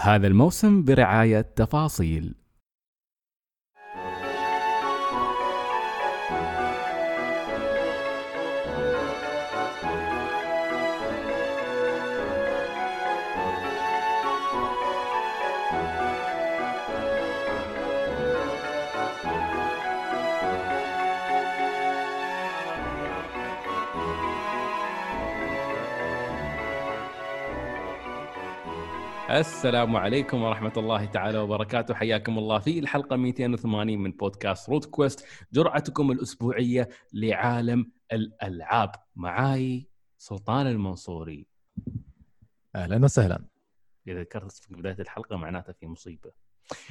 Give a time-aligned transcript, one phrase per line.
[0.00, 2.39] هذا الموسم برعاية تفاصيل.
[29.30, 31.94] السلام عليكم ورحمة الله تعالى وبركاته.
[31.94, 38.90] حياكم الله في الحلقة 280 من بودكاست روت كويست جرعتكم الأسبوعية لعالم الألعاب.
[39.16, 39.86] معاي
[40.18, 41.46] سلطان المنصوري.
[42.76, 43.44] أهلا وسهلا.
[44.08, 46.30] إذا ذكرت في بداية الحلقة معناته في مصيبة.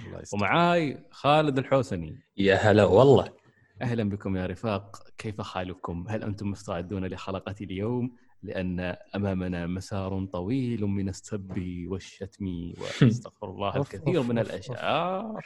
[0.05, 0.23] الله.
[0.33, 2.19] ومعاي خالد الحوسني.
[2.37, 3.33] يا هلا والله.
[3.81, 5.03] أهلا بكم يا رفاق.
[5.17, 12.45] كيف حالكم؟ هل أنتم مستعدون لحلقة اليوم؟ لأن أمامنا مسار طويل من السب والشتم
[13.01, 15.39] وأستغفر الله الكثير من الأشياء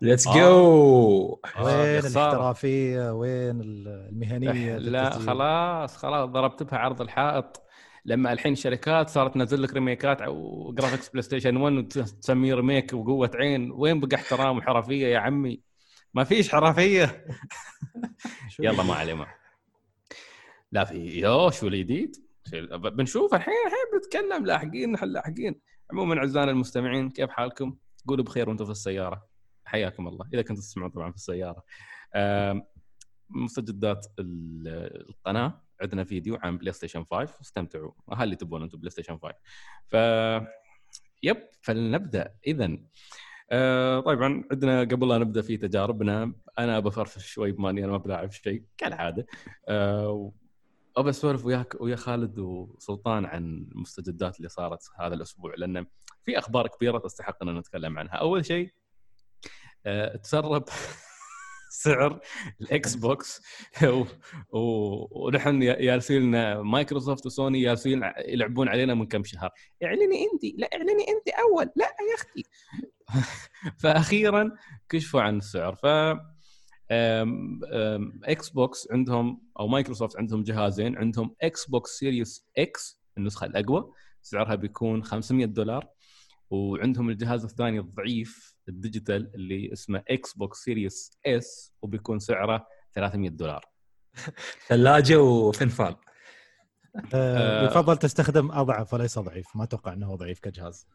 [0.00, 0.28] let's.
[0.28, 1.98] go وين.
[1.98, 7.62] الاحترافية؟ وين المهنية لا؟ خلاص خلاص ضربت بها عرض الحائط.
[8.04, 13.30] لما الحين الشركات صارت تنزل لك remakeات و graphics بلاي ستيشن 1 وتسميه remake وقوه
[13.34, 13.70] عين.
[13.72, 15.60] وين بقى احترام وحرفية يا عمي؟
[16.14, 17.24] ما فيش حرفية.
[18.60, 19.26] يلا ما عليه
[20.72, 22.25] لا في يو شو الجديد
[22.74, 24.46] بنشوف الحين الحين بنتكلم.
[24.46, 25.60] لاحقين نحن لاحقين.
[25.92, 27.76] عموما أعزائنا المستمعين كيف حالكم؟
[28.08, 29.26] قولوا بخير وأنتم في السيارة.
[29.64, 31.64] حياكم الله إذا كنتوا تسمعون طبعا في السيارة.
[33.30, 35.62] مستجدات ال- القناة.
[35.82, 37.92] عندنا فيديو عن بلاي ستيشن 5 استمتعوا.
[38.12, 39.34] هل اللي تبون أنتم بلاي ستيشن 5
[39.86, 39.94] ف
[41.22, 42.34] يب فلنبدأ.
[42.46, 42.76] اذا
[43.50, 48.30] آه طبعا عندنا قبل لا نبدأ في تجاربنا أنا بفرفش شوي بما أنا ما بلاعب
[48.30, 49.26] شيء كالعادة.
[49.68, 50.32] آه
[50.96, 55.86] ابى أسولف وياك ويا خالد وسلطان عن المستجدات اللي صارت هذا الأسبوع لأن
[56.22, 58.14] في أخبار كبيرة تستحق ان نتكلم عنها.
[58.14, 58.70] أول شيء
[59.86, 60.64] آه تسرب
[61.70, 62.20] سعر
[62.60, 63.42] الإكس بوكس.
[64.52, 69.50] ونحن جالسين لنا مايكروسوفت وسوني جالسين يلعبون علينا من كم شهر.
[69.84, 72.42] إعلني انت لا إعلني انت أول لا يا أختي.
[73.82, 74.50] فاخيرا
[74.88, 75.74] كشفوا عن السعر.
[75.74, 75.86] ف
[76.90, 80.96] إكس بوكس عندهم أو مايكروسوفت عندهم جهازين.
[80.96, 83.92] عندهم إكس بوكس Series X النسخة الأقوى
[84.22, 85.88] سعرها بيكون 500 دولار.
[86.50, 93.30] وعندهم الجهاز الثاني الضعيف ال digital اللي اسمه إكس بوكس Series S وبيكون سعره 300
[93.30, 93.64] دولار.
[94.68, 95.94] ثلاجة وفنفان
[97.14, 97.66] آه، آه.
[97.66, 99.46] يفضل تستخدم أضعف وليس ضعيف.
[99.56, 100.86] ما أتوقع إنه هو ضعيف كجهاز.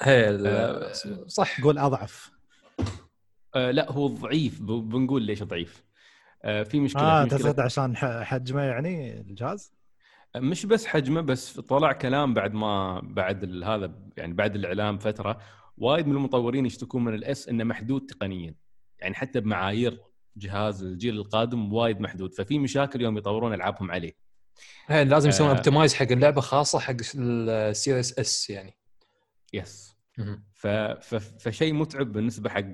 [0.00, 0.92] هي آه،
[1.26, 1.60] صح.
[1.60, 2.30] قول أضعف.
[3.54, 4.62] آه لا هو ضعيف.
[4.62, 5.84] بنقول ليش ضعيف.
[6.44, 7.38] آه في مشكلة آه في مشكلة.
[7.40, 9.72] تقصد عشان ح- حجمه يعني الجهاز
[10.36, 15.38] مش بس حجمه بس طلع كلام بعد ما بعد هذا يعني بعد الإعلام فترة
[15.78, 18.54] وايد من المطورين يشتكون من الإس إنه محدود تقنيا.
[18.98, 20.00] يعني حتى بمعايير
[20.36, 22.34] جهاز الجيل القادم وايد محدود.
[22.34, 24.12] ففي مشاكل يوم يطورون ألعابهم عليه.
[24.86, 25.54] هي لازم يسوون آه.
[25.54, 28.76] optimize حق اللعبة خاصة حق ال Series S يعني.
[29.52, 29.89] yes.
[31.38, 32.72] فشيء متعب بالنسبة حق.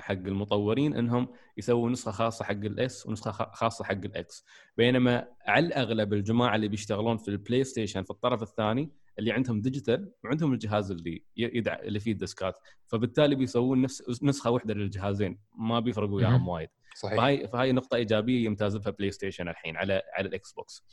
[0.00, 4.44] حق المطورين إنهم يسووا نسخة خاصة حق ال S ونسخة خاصة حق ال X
[4.76, 10.12] بينما على الأغلب الجماعة اللي بيشتغلون في البلاي ستيشن في الطرف الثاني اللي عندهم digital
[10.24, 11.78] وعندهم الجهاز اللي يدع...
[11.78, 16.48] اللي فيه ال discات فبالتالي بيسوون نفس نسخة واحدة للجهازين ما بيفرقوا وياهم.
[16.48, 16.68] وايد.
[16.94, 17.16] صحيح.
[17.16, 20.84] فهاي فهاي نقطة إيجابية يمتاز بها بلاي ستيشن الحين على على الاكس بوكس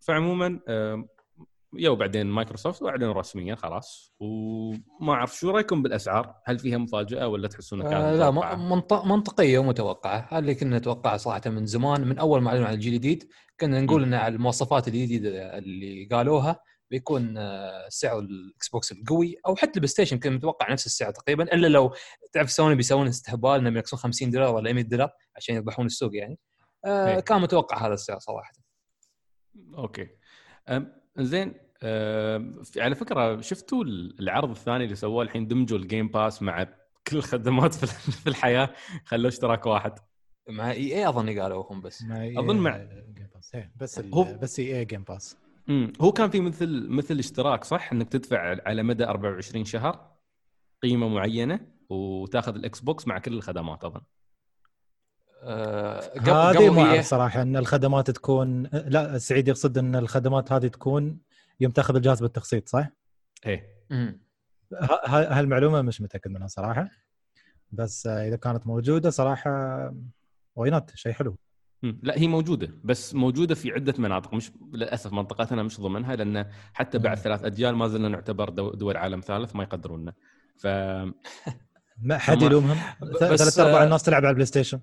[0.00, 0.60] فعموما
[1.78, 7.48] يو بعدين مايكروسوفت واعلنوا رسميا خلاص وما أعرف شو رأيكم بالأسعار؟ هل فيها مفاجأة ولا
[7.48, 11.66] تحسون كانت آه لا متوقعة؟ م- منط- منطقية ومتوقعة هذا اللي كنا نتوقعه صراحة من
[11.66, 13.28] زمان من أول ما أعلنوا عن الجيل الجديد
[13.60, 14.02] كنا نقول.
[14.02, 16.60] إن على المواصفات الجديدة اللي قالوها
[16.90, 21.44] بيكون آه، سعر الإكس بوكس القوي أو حتى البلاي ستيشن كان متوقع نفس السعر تقريبا
[21.54, 21.94] إلا لو
[22.32, 26.38] تعرف سوني بيسوون استهبال إنهم ينقصون 50 دولار ولا 100 دولار عشان يربحون السوق يعني
[26.84, 27.20] آه إيه.
[27.20, 28.52] كان متوقع هذا السعر صراحة
[29.78, 30.08] أوكي
[31.18, 31.54] زين
[32.78, 33.84] على فكرة شفتوا
[34.20, 36.62] العرض الثاني اللي سووه الحين دمجوا ال Game Pass مع
[37.06, 37.86] كل الخدمات في
[38.22, 38.70] في الحياة؟
[39.04, 39.92] خلوا اشتراك واحد.
[40.48, 42.02] مع EA أظن قالوا هم بس.
[42.02, 42.76] مع أظن مع-
[43.16, 45.36] Game Pass إيه، بس ال- هو- بس إي Game Pass
[45.68, 50.10] امم هو كان في مثل مثل اشتراك صح؟ إنك تدفع على مدى 24 شهر
[50.82, 54.00] قيمة معينة وتاخذ الإكس بوكس مع كل الخدمات أظن.
[55.42, 60.66] آه هذه ما هي أعرف صراحة إن الخدمات تكون لا سعيد يقصد إن الخدمات هذه
[60.66, 61.18] تكون
[61.60, 62.88] يوم تاخذ الجهاز بالتقسيط صح؟
[63.46, 63.76] إيه.
[65.06, 66.88] هالمعلومة مش متأكد منها صراحة.
[67.72, 69.50] بس آه، إذا كانت موجودة صراحة
[70.56, 71.36] why not شيء حلو.
[71.82, 76.98] لا هي موجودة بس موجودة في عدة مناطق مش للأسف منطقتنا مش ضمنها لأن حتى
[76.98, 77.22] بعد مم.
[77.22, 80.12] ثلاث أجيال ما زلنا نعتبر دو- دول عالم ثالث ما يقدروننا.
[80.58, 80.66] ف
[82.02, 82.76] ما حد يلومهم؟
[83.20, 84.80] ثلاث ارباع الناس تلعب على البلاي ستيشن.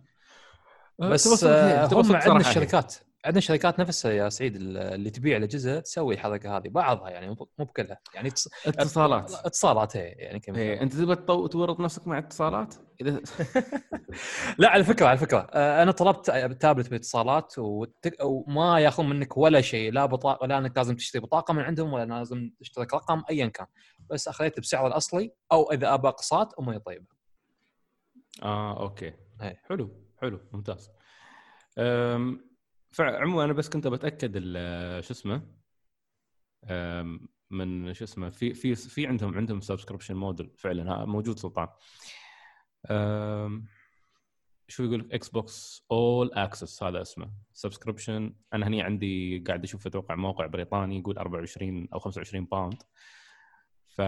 [0.99, 2.49] بس آه، هم صدق عندنا هي.
[2.49, 2.95] الشركات.
[3.25, 7.99] عندنا شركات نفسها يا سعيد اللي تبيع الأجهزة تسوي الحركة هذه بعضها يعني مو بكلها.
[8.15, 9.31] يعني اتص- اتصالات.
[9.33, 13.21] اتصالات هي يعني كم إيه، أنت تطو- تورط نفسك مع اتصالات؟ إذا
[14.59, 15.47] لا على فكرة على فكرة.
[15.53, 16.25] آه، أنا طلبت
[16.61, 17.53] تابلت باتصالات
[18.23, 22.05] وما ياخذون منك ولا شيء لا بطاقه لا إنك لازم تشتري بطاقة من عندهم ولا
[22.17, 23.67] لازم تشترك رقم ايا كان.
[24.09, 27.05] بس اخذت بسعر الاصلي أو إذا ابى أقساط أمي طيبه
[28.43, 29.13] آه أوكي.
[29.41, 29.61] إيه.
[29.69, 29.91] حلو
[30.21, 30.89] حلو ممتاز.
[31.77, 32.52] أم،
[32.93, 34.37] فعموما أنا بس كنت بتأكد
[35.01, 35.41] شو اسمه
[37.51, 41.67] من شو اسمه في في في عندهم عندهم subscription model فعلا موجود سلطان.
[44.67, 47.33] شو يقول Xbox All Access هذا اسمه.
[47.53, 52.83] subscription أنا هني عندي قاعد أشوف أتوقع موقع بريطاني يقول 24 أو 25 pound
[53.87, 54.01] ف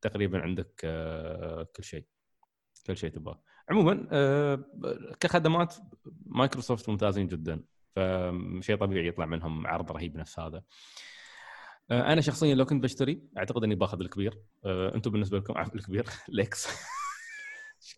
[0.00, 2.04] تقريبا عندك آه، كل شيء.
[2.86, 3.42] كل شيء تبغاه.
[3.70, 4.64] عموما آه،
[5.20, 5.74] كخدمات
[6.26, 7.60] مايكروسوفت ممتازين جدا
[7.96, 10.62] فشيء طبيعي يطلع منهم عرض رهيب نفس هذا.
[11.90, 14.38] آه، أنا شخصيا لو كنت بشتري أعتقد إني باخذ الكبير.
[14.64, 16.68] آه، أنتم بالنسبة لكم الكبير الإكس.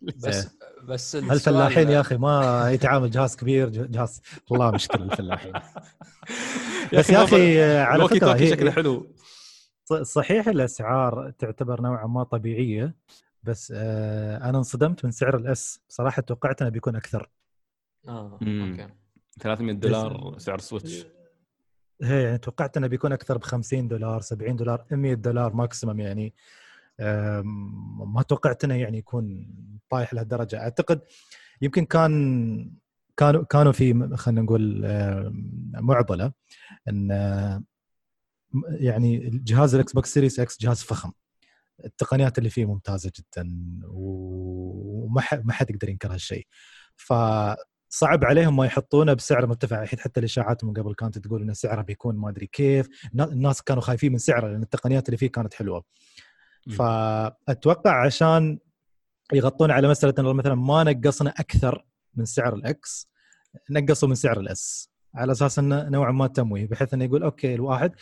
[0.02, 0.48] بس
[0.88, 5.52] بس الفلاحين يا أخي ما يتعامل جهاز كبير جهاز والله مشكله الفلاحين.
[6.94, 9.14] بس يا أخي على فكرة شكله حلو.
[9.84, 12.94] ص- صحيح الأسعار تعتبر نوعا ما طبيعية
[13.42, 17.30] بس آه، أنا انصدمت من سعر الاس بصراحه توقعت إنه بيكون أكثر.
[18.08, 18.70] آه مم.
[18.80, 18.94] أوكي.
[19.40, 21.06] 300 دولار سعر سويتش.
[22.02, 26.34] هي يعني توقعت إنه بيكون أكثر ب 50 دولار 70 دولار 100 دولار maximum يعني.
[28.06, 29.54] ما توقعت إنه يعني يكون
[29.90, 30.60] طايح لهالدرجة.
[30.60, 31.00] أعتقد
[31.62, 32.72] يمكن كان
[33.16, 34.82] كانوا كانوا في خلينا نقول
[35.74, 36.32] معضلة
[36.88, 37.10] إن
[38.70, 41.12] يعني جهاز ال Xbox Series X جهاز فخم.
[41.84, 43.48] التقنيات اللي فيه ممتازة جدا
[43.88, 46.46] وما ما حد يقدر ينكر هالشيء.
[46.96, 49.82] فصعب عليهم ما يحطونه بسعر مرتفع.
[49.82, 52.88] الحين حتى الاشاعات من قبل كانت تقول ان سعره بيكون ما أدري كيف.
[53.12, 55.84] النا- الناس كانوا خايفين من سعره لأن التقنيات اللي فيه كانت حلوة.
[56.76, 58.58] فأتوقع عشان
[59.32, 63.08] يغطون على مسألة مثلا ما نقصنا أكثر من سعر ال X
[63.70, 64.90] نقصوا من سعر ال S.
[65.18, 67.92] على أساس إنه نوعا ما تمويه بحيث إنه يقول okay الواحد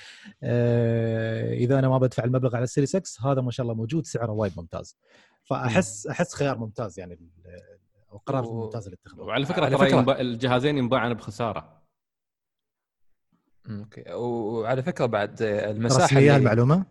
[0.43, 4.07] آه إذا أنا ما بدفع المبلغ على ال Series X هذا ما شاء الله موجود
[4.07, 4.97] سعره وايد ممتاز.
[5.45, 7.19] فأحس أحس خيار ممتاز يعني
[8.13, 9.27] أو قرار و- ممتاز اللي اتخذوه.
[9.27, 11.83] وعلى فكرة على فكرة- ينباع- الجهازين ينباعن بخسارة.
[13.71, 14.13] okay.
[14.13, 16.85] وعلى فكرة بعد المساحة اللي- المعلومه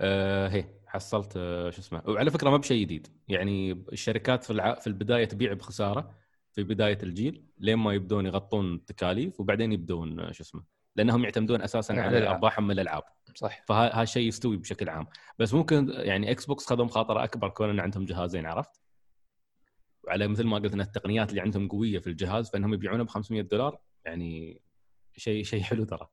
[0.00, 2.02] آه هي حصلت آه شو اسمه.
[2.08, 3.06] وعلى فكرة ما بشيء جديد.
[3.28, 4.74] يعني الشركات في الع...
[4.74, 6.14] في البداية تبيع بخسارة
[6.56, 10.62] في بداية الجيل لين ما يبدون يغطون التكاليف وبعدين يبدون آه، شو اسمه
[10.96, 12.28] لأنهم يعتمدون أساسا على.
[12.28, 13.02] أرباحهم من الألعاب.
[13.34, 13.64] صح.
[13.68, 15.06] فهذا شيء يستوي بشكل عام.
[15.38, 18.80] بس ممكن يعني إكس بوكس خذوا مخاطره أكبر كون إن عندهم جهازين عرفت؟
[20.04, 23.42] وعلى مثل ما قلت إن التقنيات اللي عندهم قوية في الجهاز فإنهم يبيعونه ب 500
[23.42, 24.60] دولار يعني
[25.16, 26.08] شيء شيء حلو ترى.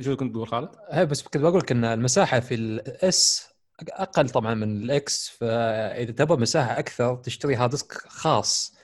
[0.00, 3.49] شو كنت تقول خالد؟ هي بس كنت بقول لك إن المساحة في ال S
[3.88, 8.74] أقل طبعا من ال X فإذا تبغى مساحة أكثر تشتري hard disk خاص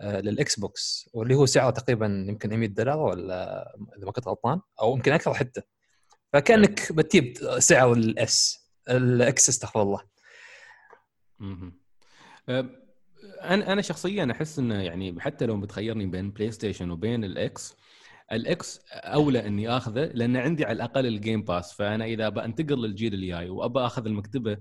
[0.00, 4.60] آه، للإكس بوكس واللي هو سعره تقريبا يمكن 100 دولار ولا إذا ما كنت غلطان
[4.80, 5.62] أو يمكن أكثر حتى.
[6.32, 10.00] فكأنك بتجيب سعر ال S ال X استغفر الله.
[12.48, 12.66] أه،
[13.40, 17.76] أنا أنا شخصيا أحس إنه يعني حتى لو بتخيرني بين بلاي ستيشن وبين ال X
[18.32, 22.82] ال X أولى إني آخذه لأن عندي على الأقل ال Game Pass فأنا إذا بنتقل
[22.82, 24.52] للجيل الجاي وابى أخذ المكتبة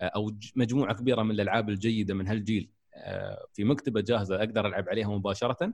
[0.00, 4.88] أه، أو مجموعة كبيرة من الألعاب الجيدة من هالجيل أه، في مكتبة جاهزة أقدر ألعب
[4.88, 5.72] عليها مباشرة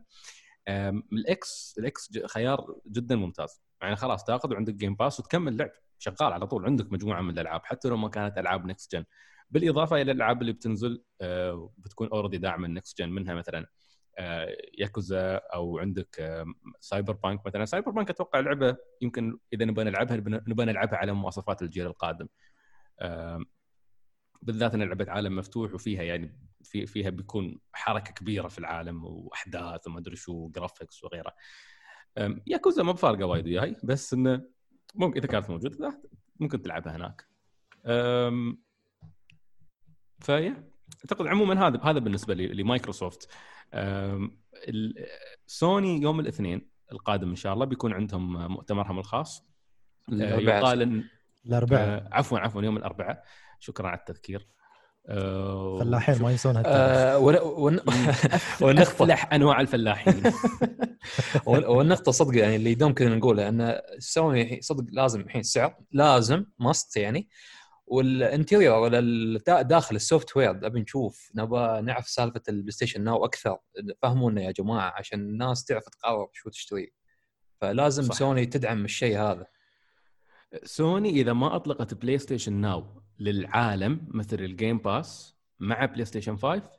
[1.12, 3.62] ال X ال X خيار جدا ممتاز.
[3.82, 7.60] يعني خلاص تأخذ وعندك Game Pass وتكمل لعب شغال على طول عندك مجموعة من الألعاب
[7.64, 9.04] حتى لو ما كانت ألعاب next gen
[9.50, 13.66] بالإضافة إلى الألعاب اللي بتنزل آه، بتكون already داعمه ال next gen منها مثلا آه،
[14.78, 16.46] ياكوزا أو عندك آه،
[16.80, 17.64] سايبر بانك مثلا.
[17.64, 20.16] سايبر بانك أتوقع لعبة يمكن إذا نبغى نلعبها
[20.48, 22.28] نبغى نلعبها على مواصفات الجيل القادم.
[23.00, 23.44] آه،
[24.42, 29.86] بالذات ان لعبة عالم مفتوح وفيها يعني في فيها بيكون حركة كبيرة في العالم وأحداث
[29.86, 31.32] وما أدري شو graphics وغيره
[32.46, 34.42] ياكوزا ما بفارقة وايد وياي بس إنه
[34.94, 36.02] ممكن إذا كانت موجودة
[36.40, 37.26] ممكن تلعبها هناك.
[40.20, 40.75] فيا.
[41.04, 43.28] أعتقد عموما هذا هذا بالنسبة لي لمايكروسوفت.
[45.46, 49.40] سوني يوم الاثنين القادم إن شاء الله بيكون عندهم مؤتمرهم الخاص.
[50.08, 50.58] أه، الأربعاء.
[50.58, 51.04] يقال ان
[51.46, 51.88] الأربعاء.
[51.88, 53.22] آه، عفوا عفوا يوم الأربعاء.
[53.60, 54.46] شكرا على التذكير.
[55.08, 56.56] آه، فلاحين ما ينسون
[58.60, 60.22] والنقطة أفلح أنواع الفلاحين.
[61.46, 66.44] وال- والنقطة صدق يعني اللي دوم كنا نقولها أن سوني صدق لازم الحين السعر لازم
[66.58, 67.28] must يعني.
[67.86, 73.58] وال interior ولا داخل ال software ابي نشوف نبى نعرف سالفة البلاي ستيشن ناو أكثر.
[74.02, 76.92] فهمونا يا جماعة عشان الناس تعرف تقرر شو تشتري.
[77.60, 78.14] فلازم صح.
[78.14, 79.46] سوني تدعم الشيء هذا.
[80.64, 86.36] سوني إذا ما أطلقت بلاي ستيشن ناو للعالم مثل ال Game Pass مع بلاي ستيشن
[86.36, 86.70] 5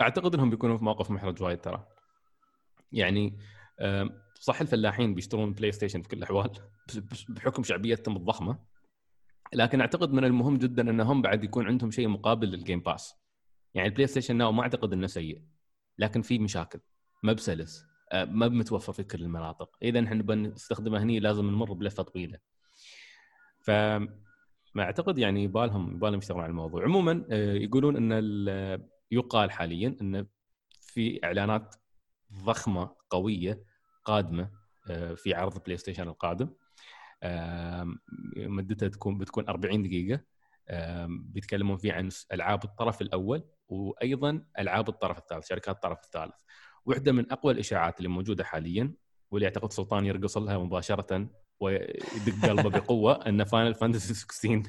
[0.00, 1.86] أعتقد إنهم بيكونوا في موقف محرج وايد ترى.
[2.92, 3.38] يعني
[4.34, 6.50] صح الفلاحين بيشترون بلاي ستيشن في كل الأحوال
[7.28, 8.70] بحكم شعبيتهم الضخمة.
[9.52, 13.14] لكن أعتقد من المهم جدا إنهم بعد يكون عندهم شيء مقابل لل Game Pass
[13.74, 15.42] يعني البلاي ستيشن ناو ما أعتقد إنه سيء
[15.98, 16.80] لكن في مشاكل
[17.22, 19.76] مب سلس آه، مب متوفر في كل المناطق.
[19.82, 22.38] اذا إحنا نبغى نستخدمه هني لازم نمر بلفة طويلة.
[23.60, 23.70] ف
[24.74, 26.84] ما أعتقد يعني يبالهم يبالهم يشتغلون على الموضوع.
[26.84, 30.26] عموما آه، يقولون إن ال- يقال حاليا إن
[30.80, 31.74] في إعلانات
[32.44, 33.64] ضخمة قوية
[34.04, 34.50] قادمة
[34.90, 36.50] آه، في عرض بلاي ستيشن القادم.
[38.36, 40.20] مدتها تكون بتكون 40 دقيقة.
[41.06, 46.34] بيتكلمون فيه عن ألعاب الطرف الأول وأيضا ألعاب الطرف الثالث شركات الطرف الثالث.
[46.86, 48.94] واحدة من أقوى الإشاعات اللي موجودة حاليا
[49.30, 51.28] واللي أعتقد سلطان يرقص لها مباشرة
[51.60, 54.62] ويدق قلبه بقوة إن فاينل فانتسي 16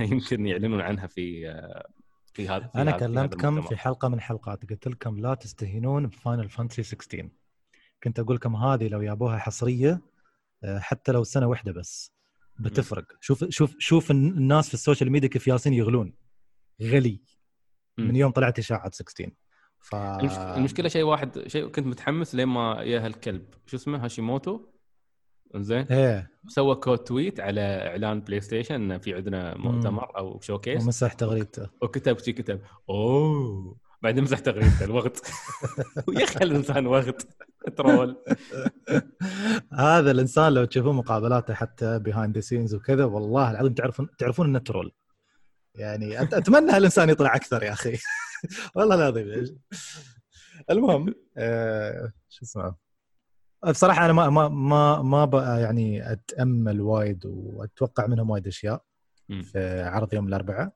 [0.00, 1.88] يمكن يعلنون عنها في آه،
[2.32, 3.68] في هذا في أنا في كلمتكم المؤتمر.
[3.68, 7.28] في حلقة من الحلقات قلت لكم لا تستهينون بفاينل فانتسي 16
[8.02, 10.00] كنت أقول لكم هذه لو يابوها حصرية
[10.64, 12.12] حتى لو سنة واحدة بس
[12.58, 13.04] بتفرق.
[13.20, 16.12] شوف شوف شوف الناس في السوشيال ميديا كيف ياسين يغلون.
[16.82, 17.20] غلي.
[17.98, 19.30] من يوم طلعت إشاعة 16
[19.80, 23.44] ف المش- المشكلة شيء واحد شيء كنت متحمس لين ما يا هالكلب.
[23.66, 24.60] شو اسمه؟ هاشيموتو.
[25.56, 26.30] زين إيه.
[26.48, 31.70] سوى كود تويت على إعلان بلاي ستيشن انه في عندنا مؤتمر أو شوكيس ومسح تغريدته.
[31.82, 32.60] وكتب شي كتب.
[32.88, 33.76] أوه.
[34.02, 35.22] بعدين مسح تغريدته الوقت.
[36.18, 37.28] يا أخي الانسان وقت.
[37.76, 38.16] ترول.
[39.72, 44.58] هذا الإنسان لو تشوفون مقابلاته حتى behind the scenes وكذا والله العظيم تعرفون تعرفون إنه
[44.58, 44.92] troll.
[45.74, 47.98] يعني أتمنى هالإنسان يطلع أكثر يا أخي.
[48.74, 49.58] والله العظيم.
[50.70, 52.74] المهم آه، شو اسمه؟
[53.68, 58.82] بصراحة أنا ما ما ما ما بقى يعني أتأمل وايد وأتوقع منهم وايد أشياء.
[59.42, 60.72] في عرض يوم الأربعاء.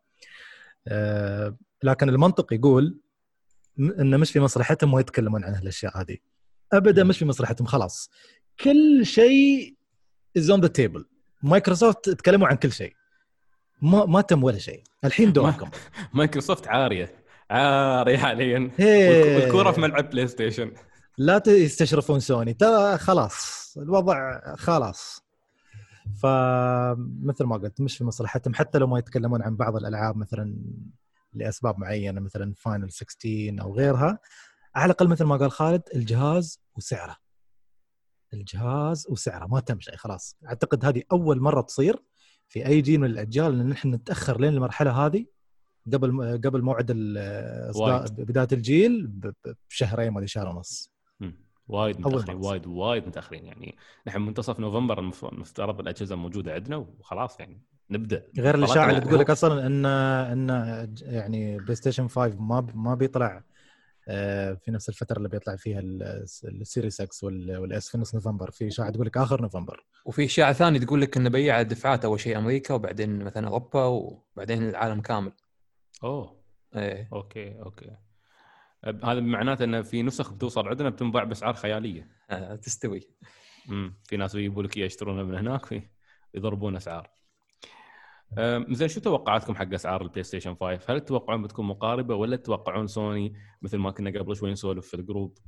[0.88, 3.00] آه، لكن المنطق يقول
[3.78, 6.16] إنه مش في مصلحتهم ما يتكلمون عن هالأشياء هذه.
[6.72, 8.10] ابدا مش في مصلحتهم خلاص.
[8.60, 9.76] كل شيء
[10.36, 11.04] is on the table
[11.42, 12.94] مايكروسوفت تكلموا عن كل شيء.
[13.82, 14.82] ما ما تم ولا شيء.
[15.04, 15.70] الحين دوركم.
[16.14, 17.24] مايكروسوفت عارية.
[17.50, 18.70] عارية حاليا.
[18.80, 20.72] والكورة في ملعب بلاي ستيشن.
[21.18, 22.54] لا تستشرفون سوني.
[22.54, 23.74] ترى خلاص.
[23.82, 25.22] الوضع خلاص.
[26.22, 30.56] فمثل ما قلت مش في مصلحتهم حتى لو ما يتكلمون عن بعض الألعاب مثلا
[31.34, 34.18] لأسباب معينة مثلا فاينل 16 أو غيرها
[34.74, 37.16] على الأقل مثل ما قال خالد الجهاز وسعره.
[38.34, 39.46] الجهاز وسعره.
[39.46, 40.36] ما تم شيء خلاص.
[40.46, 42.02] أعتقد هذه أول مرة تصير
[42.48, 45.26] في أي جيل من الأجيال ان نحن نتأخر لين المرحلة هذه
[45.92, 46.86] قبل قبل موعد
[48.18, 49.10] بداية الجيل
[49.70, 50.92] بشهرين ما أدري شهر ونص.
[51.68, 52.36] وايد متأخرين.
[52.44, 53.44] وايد وايد متأخرين.
[53.44, 58.26] يعني نحن منتصف نوفمبر المف- المفترض الأجهزة موجودة عندنا وخلاص يعني نبدأ.
[58.38, 60.48] غير الاشاعه اللي تقول لك أصلا ان إن
[61.02, 63.44] يعني بلاي ستيشن 5 ما ما بيطلع
[64.04, 68.14] في نفس الفترة اللي بيطلع فيها ال- ال Series X وال- وال S في نص
[68.14, 68.50] نوفمبر.
[68.50, 69.84] في اشاعه تقول لك آخر نوفمبر.
[70.04, 74.68] وفي اشاعه ثانية تقول لك إنه بيع دفعات أول شيء أمريكا وبعدين مثلا أوروبا وبعدين
[74.68, 75.32] العالم كامل.
[76.04, 76.40] أوه.
[76.76, 77.08] إيه.
[77.12, 77.96] okay okay.
[78.84, 82.08] هذا معناته ان في نسخ بتوصل عندنا بتنباع بأسعار خيالية.
[82.30, 83.08] آه، تستوي.
[83.68, 85.82] امم في ناس يجيبوا لك إياه يشترونه من هناك
[86.34, 87.10] ويضربون أسعار.
[88.70, 93.34] زين شو توقعاتكم حق أسعار البلاي ستيشن 5 هل تتوقعون بتكون مقاربة ولا تتوقعون سوني
[93.62, 95.38] مثل ما كنا قبل شوي نسولف في ال group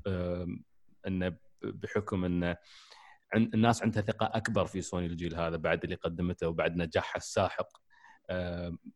[1.06, 2.56] انه بحكم انه
[3.36, 7.68] الناس عندها ثقة أكبر في سوني الجيل هذا بعد اللي قدمته وبعد نجاحها الساحق.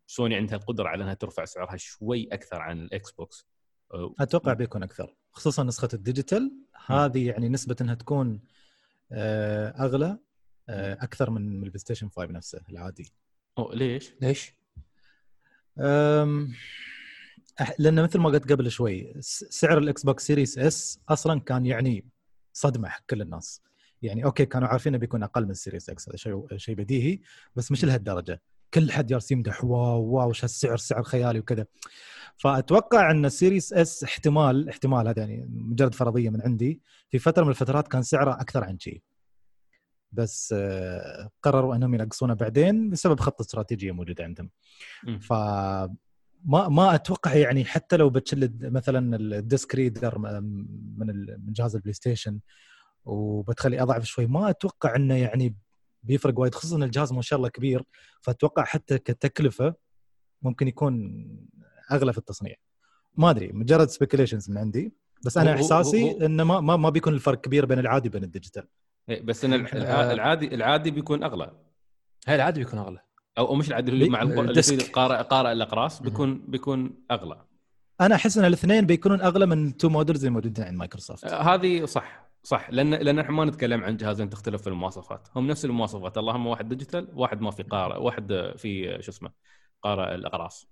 [0.07, 3.47] سوني عندها القدرة على إنها ترفع سعرها شوي أكثر عن الاكس بوكس
[3.95, 6.52] أه، أتوقع بيكون أكثر خصوصا نسخة ال digital.
[6.87, 8.40] هذه يعني نسبة إنها تكون
[9.12, 10.19] آه، أغلى
[10.69, 13.12] آه، أكثر من البلاي ستيشن 5 نفسه العادي.
[13.58, 14.54] أوه ليش؟ ليش؟
[15.78, 16.52] أم،
[17.78, 22.04] لأن مثل ما قلت قبل شوي سعر الإكس بوكس Series S أصلا كان يعني
[22.52, 23.62] صدمة حق كل الناس
[24.02, 27.20] يعني okay كانوا عارفين إنه بيكون أقل من ال Series X هذا شيء شيء بديهي
[27.56, 28.42] بس مش لهالدرجة
[28.75, 31.66] كل حد جالس يمدح wow wow وش هالسعر سعر خيالي وكذا
[32.36, 37.44] فأتوقع إن ال Series S احتمال احتمال هذا يعني مجرد فرضية من عندي في فترة
[37.44, 39.02] من الفترات كان سعره أكثر عن شيء
[40.16, 40.54] بس
[41.42, 44.50] قرروا أنهم ينقصونه بعدين بسبب خطه استراتيجية موجودة عندهم.
[45.20, 45.32] ف
[46.44, 51.06] ما ما أتوقع يعني حتى لو بتشل مثلا ال disc reader من
[51.46, 52.40] من جهاز البلاي ستيشن
[53.04, 55.56] وبتخلي أضعف شوي ما أتوقع إنه يعني
[56.02, 57.82] بيفرق وايد خصوصا الجهاز ما شاء الله كبير.
[58.20, 59.75] فأتوقع حتى كتكلفة
[60.42, 61.26] ممكن يكون
[61.92, 62.54] أغلى في التصنيع.
[63.14, 64.92] ما أدري مجرد speculations من عندي.
[65.25, 68.68] بس أنا إحساسي إنه ما ما, بيكون الفرق كبير بين العادي وبين ال digital.
[69.08, 71.52] بس إن الع- العادي العادي بيكون أغلى.
[72.28, 72.98] هاي العادي بيكون أغلى.
[73.38, 74.22] أو أو مش العادي اللي مع
[74.92, 77.44] قارئ قارئ الأقراص بيكون بيكون أغلى.
[78.00, 81.84] أنا أحس إن الاثنين بيكونون أغلى من ال two models الموجودين عند مايكروسوفت آه، هذه
[81.84, 82.70] صح صح.
[82.70, 85.28] لأن لأن إحنا ما نتكلم عن جهازين تختلف في المواصفات.
[85.36, 86.18] هم نفس المواصفات.
[86.18, 89.30] اللهم واحد digital واحد ما في قارئ واحد في شو اسمه
[89.82, 90.68] قارئ الأقراص.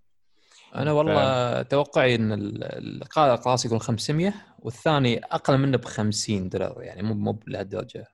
[0.74, 2.64] أنا والله توقعي إن ال-
[3.02, 8.06] القارئ القراص يكون 500 والثاني أقل منه ب 50 دولار يعني مو مو لهالدرجه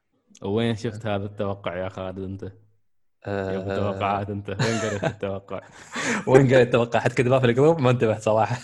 [0.42, 2.52] وين شفت هذا التوقع يا خالد أنت؟
[3.24, 3.76] أه.
[3.76, 4.48] توقعات أنت.
[4.48, 5.60] وين قريت التوقع؟
[6.28, 8.58] وين قاعد أتوقع حد كتبها في الجروب ما انتبهت صراحة.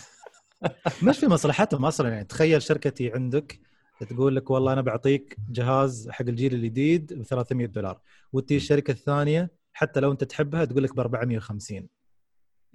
[1.02, 2.24] مش في مصلحتهم أصلا يعني.
[2.24, 3.60] تخيل شركتي عندك
[4.04, 8.00] تقول لك والله أنا بعطيك جهاز حق الجيل الجديد ب 300 دولار
[8.32, 11.88] وتجي الشركة الثانية حتى لو أنت تحبها تقول لك ب 450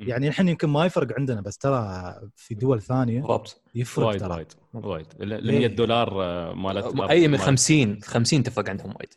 [0.01, 4.29] يعني الحين يمكن ما يفرق عندنا بس ترى في دول ثانية بالضبط يفرق وايد ترى
[4.35, 8.89] وايد وايد ال ليه؟ 100 دولار آه، مالت أي من مالت- 50 50 تفرق عندهم
[8.95, 9.13] وايد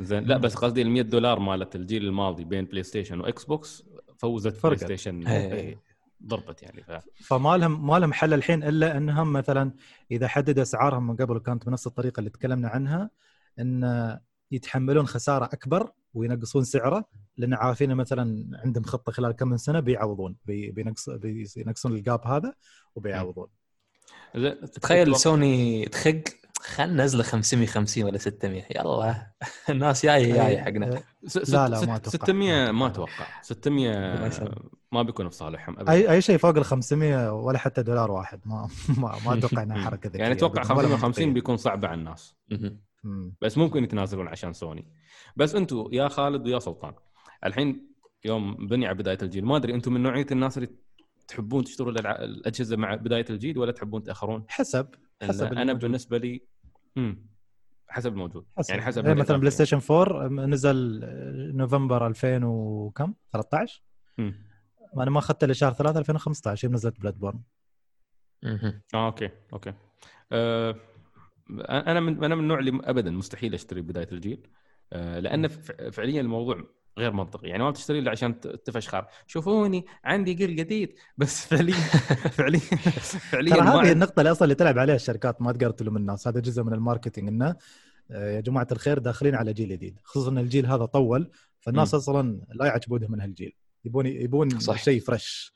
[0.00, 3.84] زين لا بس قصدي ال 100 دولار مالت الجيل الماضي بين بلاي ستيشن واكس بوكس
[4.18, 4.84] فوزت بلاي فرقت.
[4.84, 5.52] ستيشن إيه.
[5.54, 5.78] إيه،
[6.26, 6.90] ضربت يعني ف...
[7.26, 9.72] فما لهم ما لهم حل الحين إلا إنهم مثلا
[10.10, 13.10] إذا حددوا أسعارهم من قبل وكانت بنفس الطريقة اللي تكلمنا عنها
[13.58, 14.18] إن
[14.50, 17.04] يتحملون خسارة أكبر وينقصون سعره
[17.36, 22.26] لأن عارفين مثلا عندهم خطة خلال كم من سنة بيعوضون بي- بينقص بينقصون ال gap
[22.26, 22.54] هذا
[22.94, 23.46] وبيعوضون.
[24.82, 26.22] تخيل سوني تخق
[26.60, 29.26] خلنا ننزله 550 ولا 600 يلا
[29.70, 31.02] الناس جاية جاية حقنا.
[31.26, 31.98] ست- لا، لا، ما أتوقع.
[32.10, 32.86] 600 ما.
[32.86, 33.26] أتوقع.
[33.42, 34.50] 600
[34.92, 35.92] ما بيكون في صالحهم ابدا.
[35.92, 38.40] اي أي شيء فوق ال 500 ولا حتى دولار واحد.
[38.46, 40.18] ما ما, ما أتوقع إنها حركة ذكية.
[40.18, 41.34] يعني أتوقع أبداً، ولا 550 منطقية.
[41.34, 42.36] بيكون صعبه على الناس.
[43.42, 44.86] بس ممكن يتنازلون عشان سوني.
[45.36, 46.94] بس أنتم يا خالد ويا سلطان.
[47.44, 50.68] الحين يوم بني على بداية الجيل ما أدري أنتم من نوعية الناس اللي
[51.28, 51.92] تحبون تشتروا
[52.24, 54.88] الأجهزة مع بداية الجيل ولا تحبون تأخرون؟ حسب
[55.22, 55.80] حسب أنا الموجود.
[55.80, 56.42] بالنسبة لي
[56.96, 57.26] مم.
[57.88, 58.70] حسب الموجود حسب.
[58.70, 59.50] يعني حسب اللي مثلا بلاي.
[59.50, 61.00] ستيشن 4 نزل
[61.56, 63.82] نوفمبر 2000 وكم 13
[64.18, 64.34] مم.
[64.96, 67.40] أنا ما أخذته الا شهر 3 2015 يوم نزلت Bloodborne
[68.42, 68.80] مهم.
[68.94, 69.72] آه أوكي أوكي
[70.32, 70.76] أه
[71.68, 74.46] أنا من أنا من النوع اللي ابدا مستحيل أشتري بداية الجيل
[74.92, 75.48] أه لأن
[75.92, 76.64] فعليا الموضوع
[76.98, 81.74] غير منطقي يعني ما بتشتري الا عشان ت- تفشخر شوفوني عندي جيل جديد بس فعليا
[82.36, 82.58] فعليا
[83.30, 86.40] فعليا ترى هذه النقطة اللي أصلا اللي تلعب عليها الشركات ما تقدر تلوم الناس هذا
[86.40, 87.56] جزء من ال marketing إنه
[88.10, 91.30] آه، يا جماعة الخير داخلين على جيل جديد خصوصا إن الجيل هذا طول
[91.60, 91.98] فالناس مم.
[92.00, 93.52] أصلا لايعه جبودهم من هالجيل
[93.84, 94.82] يبون يبون صح.
[94.84, 95.54] شيء fresh.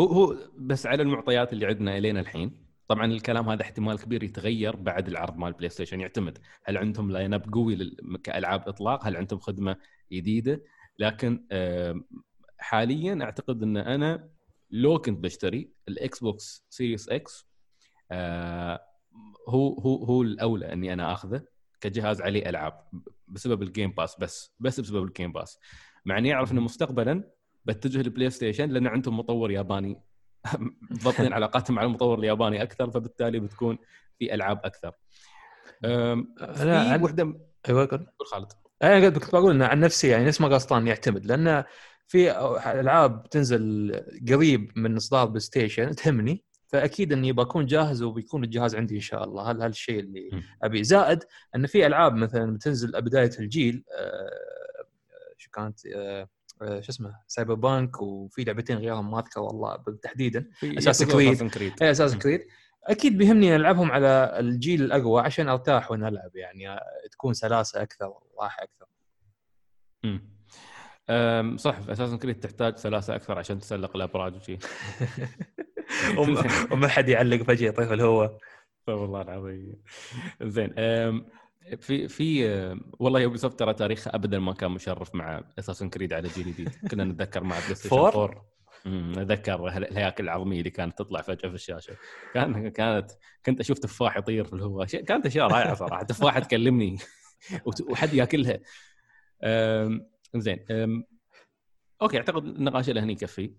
[0.00, 4.76] هو هو بس على المعطيات اللي عندنا إلينا الحين طبعا الكلام هذا احتمال كبير يتغير
[4.76, 6.00] بعد العرض مال بلاي ستيشن.
[6.00, 9.76] يعتمد هل عندهم line-up قوي كألعاب إطلاق؟ هل عندهم خدمة
[10.12, 10.62] جديدة؟
[10.98, 11.46] لكن
[12.58, 14.28] حاليا أعتقد إن أنا
[14.70, 17.46] لو كنت بشتري الإكس بوكس Series X
[18.10, 18.80] آه،
[19.48, 21.42] هو هو هو الأولى إني أنا آخذه
[21.80, 22.88] كجهاز عليه ألعاب
[23.28, 25.58] بسبب ال Game Pass بس بس بسبب ال Game Pass
[26.04, 27.30] مع إني أعرف إنه مستقبلا
[27.64, 30.00] بتجه للبلاي ستيشن لأن عندهم مطور ياباني
[31.04, 33.78] ضابطين علاقاتهم مع المطور الياباني أكثر فبالتالي بتكون
[34.18, 34.92] في ألعاب أكثر.
[36.54, 38.06] في عن- وحدة أيوه قول.
[38.26, 38.52] خالد.
[38.82, 41.64] أنا قلت كنت بقول ان عن نفسي يعني نفس ما قال سلطان يعتمد لأن
[42.06, 42.30] في
[42.80, 43.92] ألعاب تنزل
[44.28, 46.44] قريب من إصدار بلاي ستيشن تهمني.
[46.66, 49.50] فأكيد إني بكون جاهز وبيكون الجهاز عندي إن شاء الله.
[49.50, 50.30] هذا الشيء اللي.
[50.62, 50.84] أبي.
[50.84, 51.18] زائد
[51.56, 54.84] إن في ألعاب مثلا بتنزل بدايه الجيل آه،
[55.36, 56.28] شو كانت آه،
[56.66, 60.64] شو اسمه Cyberpunk وفي لعبتين غيرهم ما أذكر والله تحديدا Creed.
[61.82, 62.46] اي Assassin's Creed
[62.84, 66.80] أكيد بيهمني ألعبهم على الجيل الأقوى عشان أرتاح وأنا ألعب يعني
[67.12, 68.86] تكون سلاسة أكثر وراحه أكثر.
[70.04, 70.34] مم.
[71.10, 74.58] أم، صح في Assassin's Creed تحتاج سلاسة أكثر عشان تسلق الأبراج وشي.
[76.18, 78.38] وم- وما حد يعلق فجأة يطيح الهواء
[78.86, 79.82] والله العظيم.
[80.42, 80.74] زين
[81.80, 82.44] في في
[82.98, 86.68] والله Ubisoft ترى تاريخها ابدا ما كان مشرف مع Assassin's Creed على جيل جديد.
[86.90, 88.44] كنا نتذكر مع بلاي ستيشن four؟ 4
[88.86, 91.96] أمم، اتذكر الهياكل العظميه اللي كانت تطلع فجأة في الشاشة.
[92.34, 93.10] كان كانت
[93.46, 94.86] كنت أشوف تفاح يطير في الهواء.
[94.86, 96.02] كانت أشياء رائعة صراحة.
[96.12, 96.96] تفاحه تكلمني
[97.90, 98.58] وحد ياكلها.
[100.36, 100.64] زين.
[102.02, 103.54] أوكي أعتقد النقاش له هني يكفي.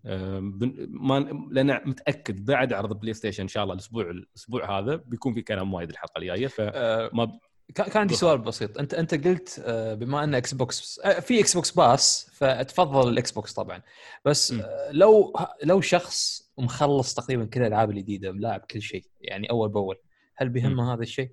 [0.90, 1.20] ما
[1.52, 5.74] لأن متأكد بعد عرض بلاي ستيشن إن شاء الله الأسبوع الأسبوع هذا بيكون في كلام
[5.74, 7.40] وايد الحلقة الجاية فما ب-
[7.74, 8.78] كان عندي سؤال بسيط.
[8.78, 13.32] انت أنت قلت آه، بما أن إكس بوكس آه، في إكس بوكس Pass فتفضل الاكس
[13.32, 13.82] بوكس طبعا.
[14.26, 14.62] بس م.
[14.62, 19.98] آه، لو لو شخص مخلص تقريبا كل الألعاب الجديده ملاعب كل شيء يعني أول بأول
[20.36, 21.32] هل بيهمه هذا الشيء؟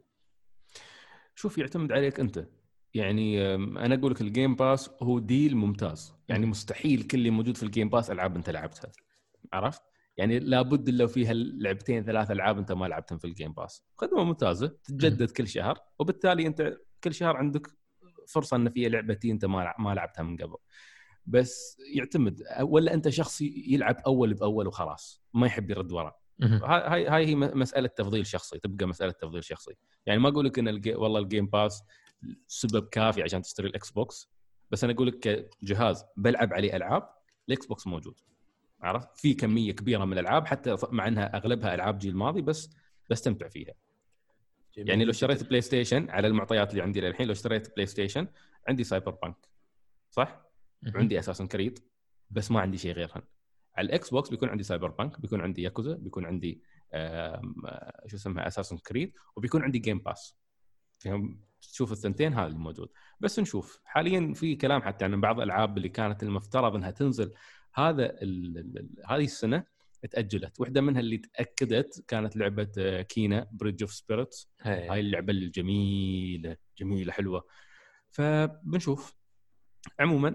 [1.34, 2.46] شوف يعتمد عليك أنت.
[2.94, 6.14] يعني أنا أقول لك ال Game Pass هو deal ممتاز.
[6.28, 6.46] يعني.
[6.46, 8.92] مستحيل كل اللي موجود في ال Game Pass ألعاب أنت لعبتها.
[9.52, 9.82] عرفت؟
[10.22, 14.24] يعني لابد لو فيها لعبتين ثلاث ألعاب أنت ما لعبتهم في ال Game Pass خدمة
[14.24, 17.66] ممتازة تتجدد كل شهر وبالتالي أنت كل شهر عندك
[18.28, 20.56] فرصة إن في لعبتين أنت ما ما لعبتها من قبل.
[21.26, 26.14] بس يعتمد ولا أنت شخص يلعب أول بأول وخلاص ما يحب يرد ورا.
[26.42, 29.72] هاي هاي هي مسألة تفضيل شخصي تبقى مسألة تفضيل شخصي.
[30.06, 30.94] يعني ما أقول لك إن الجي...
[30.94, 31.82] والله ال Game Pass
[32.46, 34.30] سبب كافي عشان تشتري الإكس بوكس
[34.70, 37.08] بس أنا أقول لك كجهاز بلعب عليه ألعاب
[37.48, 38.14] الإكس بوكس موجود.
[38.82, 42.70] عرفت؟ في كمية كبيرة من الألعاب حتى مع إنها أغلبها ألعاب جيل ماضي بس
[43.10, 43.74] بستمتع فيها.
[44.76, 48.26] يعني لو اشتريت بلاي ستيشن على المعطيات اللي عندي للحين لو اشتريت بلاي ستيشن
[48.68, 49.48] عندي Cyberpunk
[50.10, 50.42] صح؟
[50.94, 51.78] عندي Assassin's Creed
[52.30, 53.22] بس ما عندي شيء غيرهم
[53.76, 57.42] على الإكس بوكس بيكون عندي Cyberpunk بيكون عندي ياكوزا بيكون عندي آه،
[58.06, 60.36] شو اسمها Assassin's Creed وبيكون عندي Game Pass
[61.62, 62.88] تشوف الثنتين هذا اللي موجود.
[63.20, 63.80] بس نشوف.
[63.84, 67.32] حاليا في كلام حتى عن بعض الألعاب اللي كانت المفترض إنها تنزل
[67.74, 68.18] هذا
[69.06, 69.64] هذه السنة
[70.10, 70.60] تأجلت.
[70.60, 75.00] واحدة منها اللي تأكدت كانت لعبة آه، Kena Bridge of Spirits هاي.
[75.00, 77.46] اللعبة الجميلة جميلة حلوة.
[78.10, 79.14] فبنشوف.
[80.00, 80.28] عموما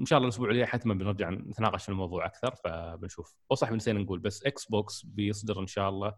[0.00, 3.36] إن شاء الله الأسبوع الجاي حتما بنرجع نتناقش في الموضوع أكثر فبنشوف.
[3.50, 6.14] وصح نسينا نقول بس Xbox بيصدر إن شاء الله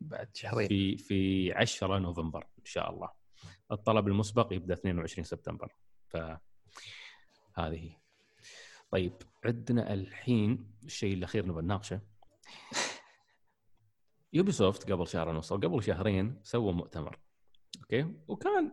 [0.00, 0.68] بعد شهرين.
[0.68, 3.08] في في 10 نوفمبر إن شاء الله.
[3.72, 5.72] الطلب المسبق يبدأ 22 سبتمبر.
[6.08, 6.16] ف
[7.54, 7.99] هذه.
[8.90, 9.12] طيب
[9.44, 12.00] عندنا الحين الشيء الأخير نبغى نناقشه.
[14.32, 17.18] Ubisoft قبل شهر ونص أو قبل شهرين سووا مؤتمر
[17.78, 18.72] أوكي؟ وكان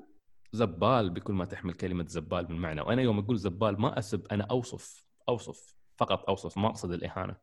[0.51, 2.81] زبال بكل ما تحمل كلمة زبال من معنى.
[2.81, 7.35] وأنا يوم أقول زبال ما أسب أنا أوصف أوصف فقط أوصف ما أقصد الإهانة.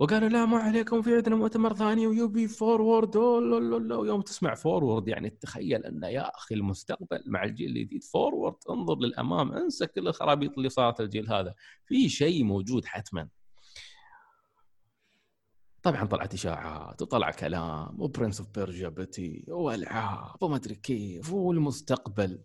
[0.00, 3.16] وقالوا لا ما عليكم في عندنا مؤتمر ثاني و Ubi Forward.
[3.16, 8.04] ويوم تسمع forward يعني تخيل أنه يا أخي المستقبل مع الجيل الجديد.
[8.04, 11.54] forward انظر للأمام انسى كل الخرابيط اللي صارت الجيل هذا.
[11.86, 13.28] في شيء موجود حتما.
[15.82, 22.42] طبعا طلعت إشاعات وطلع كلام و Prince of Persia بتي والعاب وما أدري كيف والمستقبل.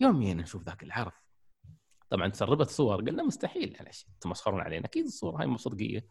[0.00, 1.12] يومين نشوف ذاك العرض
[2.10, 4.86] طبعا تسربت صور قلنا مستحيل معلش تمسخرون علينا.
[4.86, 6.06] أكيد الصور هاي مو صدقية.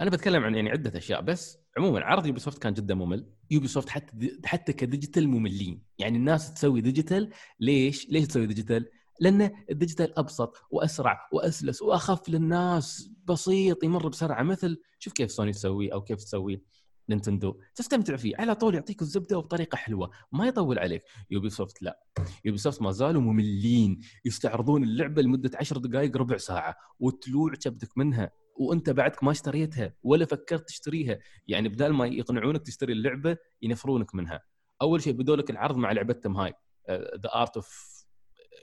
[0.00, 3.32] أنا بتكلم عن يعني عدة أشياء بس عموما عرض Ubisoft كان جدا ممل.
[3.50, 5.82] Ubisoft حتى حتى ك digital مملين.
[5.98, 7.30] يعني الناس تسوي digital.
[7.60, 8.86] ليش؟ ليش تسوي digital؟
[9.20, 13.10] لأن ال digital أبسط وأسرع وأسلس وأخف للناس.
[13.24, 14.42] بسيط يمر بسرعة.
[14.42, 16.62] مثل شوف كيف سوني تسوي أو كيف تسوي
[17.08, 17.60] Nintendo.
[17.74, 18.34] تستمتع فيه.
[18.38, 20.10] على طول يعطيك الزبدة وبطريقة حلوة.
[20.32, 21.02] ما يطول عليك.
[21.30, 22.00] Ubisoft لا.
[22.44, 24.00] Ubisoft ما زالوا مملين.
[24.24, 26.76] يستعرضون اللعبة لمدة عشر دقائق ربع ساعة.
[27.00, 28.30] وتلوع كبدك منها.
[28.58, 31.18] وانت بعدك ما اشتريتها ولا فكرت تشتريها.
[31.48, 34.42] يعني بدال ما يقنعونك تشتري اللعبة ينفرونك منها.
[34.82, 36.54] أول شيء بدوا لك العرض مع لعبتهم هاي
[36.90, 37.96] The Art of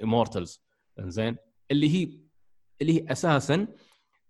[0.04, 0.63] Immortals
[0.99, 1.38] زين
[1.71, 2.19] اللي هي
[2.82, 3.67] اللي هي أساسا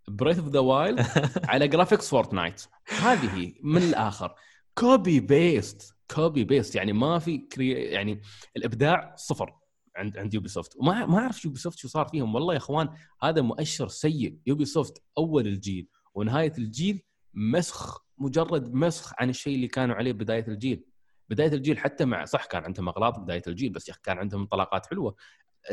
[0.07, 1.05] Breath of the Wild
[1.43, 4.35] على graphics Fortnite هذه هي من الآخر.
[4.77, 7.71] copy paste copy paste يعني ما في crea...
[7.71, 8.21] يعني
[8.57, 9.62] الإبداع صفر.
[9.95, 12.35] عند عند Ubisoft وما ما أعرف Ubisoft شو صار فيهم.
[12.35, 12.89] والله يا أخوان
[13.21, 14.37] هذا مؤشر سيء.
[14.45, 17.01] Ubisoft أول الجيل ونهاية الجيل
[17.33, 20.85] مسخ مجرد مسخ عن الشيء اللي كانوا عليه بداية الجيل.
[21.29, 25.15] بداية الجيل حتى مع صح كان عندهم أغلاط بداية الجيل بس كان عندهم انطلاقات حلوة.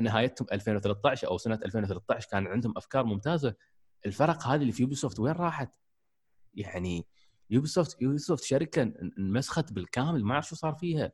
[0.00, 3.54] نهايتهم 2013 أو سنة 2013 كان عندهم أفكار ممتازة.
[4.06, 5.72] الفرق هذه اللي في Ubisoft وين راحت؟
[6.54, 7.06] يعني
[7.50, 8.82] Ubisoft Ubisoft شركه
[9.18, 11.12] انمسخت بالكامل ما أعرف شو صار فيها.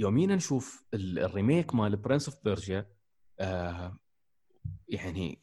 [0.00, 2.86] ويومينا نشوف ال- ال remake مال Prince of Persia
[3.40, 3.96] آه
[4.88, 5.40] يعني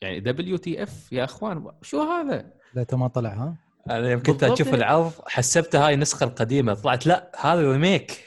[0.00, 3.56] يعني WTF يا أخوان شو هذا؟ لا ما طلع ها؟
[3.90, 4.44] أنا يوم كنت.
[4.44, 8.24] أشوف العرض حسبتها هاي النسخة القديمة طلعت لا هذا remake.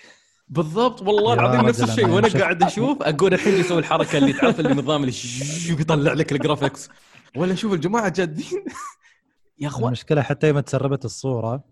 [0.48, 2.06] بالضبط والله العظيم نفس الشيء.
[2.06, 6.14] أنا وأنا قاعد أشوف أقول الحين يسوي الحركة اللي تعرف اللي نظام اللي شو بيطلع
[6.14, 6.90] لك ال graphics
[7.36, 8.66] ولا شوف الجماعة جادين.
[9.60, 9.86] يا أخوان.
[9.88, 11.64] المشكلة حتى يوم تسربت الصورة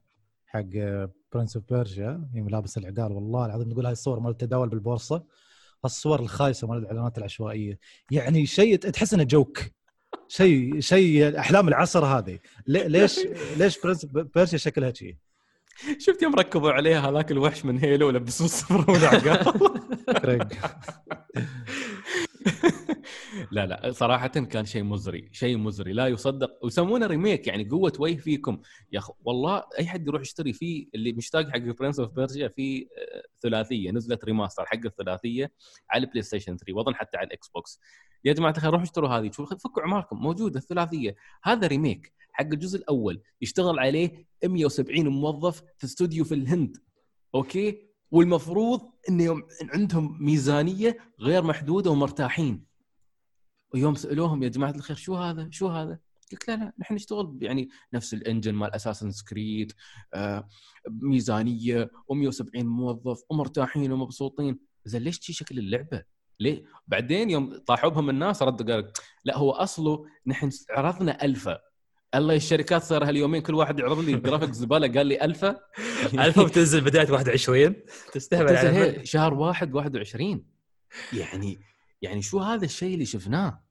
[0.48, 0.66] حق
[1.34, 5.24] Prince of Persia يوم لابس العقال والله العظيم تقول هاي الصور مال التداول بالبورصة
[5.86, 7.80] الصور الخايسة مال الإعلانات العشوائية.
[8.12, 9.60] يعني شيء تحس إنه joke
[10.28, 12.40] شيء شيء أحلام العصر هذه.
[12.68, 13.20] لي- ليش
[13.58, 15.16] ليش Prince Persia شكلها شيء
[15.98, 20.48] شفت يوم ركبوا عليها هذاك الوحش من Halo ولبسوه الصفر والعقال
[23.52, 25.94] لا لا صراحة كان شيء مزري شيء مزري.
[25.94, 26.60] لا يصدق.
[26.64, 28.62] ويسمونه remake يعني قوة وجه فيكم.
[28.92, 32.82] يا أخ والله أي حد يروح يشتري فيه اللي مشتاق حق Prince of Persia في
[32.82, 35.52] آه، ثلاثية نزلت remaster حق الثلاثية
[35.90, 37.80] على ال PlayStation 3 وأظن حتى على ال Xbox
[38.26, 39.30] يا جماعة الخير روحوا اشتروا هذه.
[39.30, 41.16] فكوا عماركم موجودة الثلاثية.
[41.44, 43.22] هذا remake حق الجزء الأول.
[43.42, 46.78] يشتغل عليه 170 موظف في استوديو في الهند.
[47.36, 52.67] أوكي؟ والمفروض إنهم عندهم ميزانية غير محدودة ومرتاحين.
[53.74, 56.00] ويوم سألوهم يا جماعة الخير شو هذا؟ شو هذا؟
[56.32, 59.74] قلت لا لا نحن نشتغل يعني نفس ال engine مال Assassin's Creed
[60.14, 60.48] آه
[60.90, 66.04] ميزانية و170 موظف ومرتاحين ومبسوطين زين ليش جذي شكل اللعبة؟
[66.40, 68.92] ليه؟ بعدين يوم طاحوا بهم الناس ردوا قال
[69.26, 71.60] لا هو أصله نحن عرضنا ألفا
[72.16, 75.60] الله الشركات صار هاليومين كل واحد يعرض لي جرافيك زبالة قال لي alpha
[76.26, 77.76] alpha بتنزل بداية 21
[78.14, 80.46] تستهبل على شهر واحد 21
[81.14, 81.60] يعني
[82.02, 83.64] يعني شو هذا الشيء اللي شفناه؟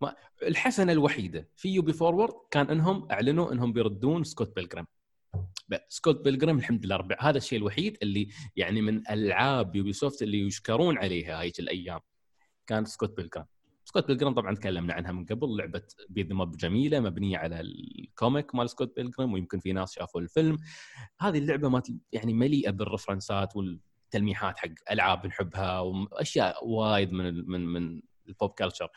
[0.00, 4.86] ما الحسنة الوحيدة في Ubi Forward كان إنهم أعلنوا إنهم بيردون Scott Pilgrim
[5.88, 10.98] Scott Pilgrim الحمد لله رب هذا الشيء الوحيد اللي يعني من ألعاب Ubisoft اللي يشكرون
[10.98, 12.00] عليها هذيك الأيام
[12.66, 13.46] كان Scott Pilgrim
[13.84, 17.76] Scott Pilgrim طبعا تكلمنا عنها من قبل لعبة beat 'em up جميلة مبنية على ال
[17.76, 20.58] comic مال Scott Pilgrim ويمكن في ناس شافوا الفيلم.
[21.20, 21.82] هذه اللعبة ما
[22.12, 23.56] يعني مليئة بالرفرنسات
[24.10, 28.88] والتلميحات حق ألعاب نحبها وأشياء وايد من من من ال pop culture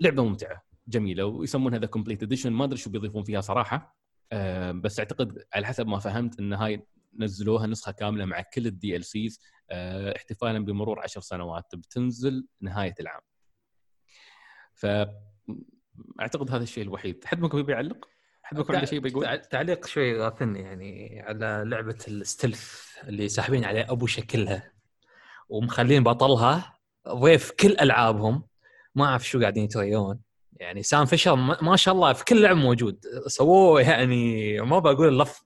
[0.00, 3.96] لعبة ممتعة جميلة ويسمونها The Complete Edition ما أدري شو بيضيفون فيها صراحة
[4.32, 6.86] آه، بس أعتقد على حسب ما فهمت إن هاي
[7.18, 9.40] نزلوها نسخة كاملة مع كل ال DLCs
[10.16, 13.20] احتفالا بمرور عشر سنوات بتنزل نهاية العام.
[14.74, 14.86] ف
[16.20, 17.24] أعتقد هذا الشيء الوحيد.
[17.24, 18.08] حد منكم يبي يعلق؟
[18.58, 23.90] منكم عنده شيء بيقول؟ تع- تعليق شوي غاثني يعني على لعبة الستلف اللي ساحبين عليه
[23.92, 24.72] أبو شكلها
[25.48, 28.44] ومخلين بطلها ضيف كل ألعابهم.
[28.94, 30.20] ما أعرف شو قاعدين يتريون
[30.52, 33.00] يعني سام فيشر ما شاء الله في كل لعبه موجود.
[33.26, 35.40] سووه يعني ما بقول اللفظ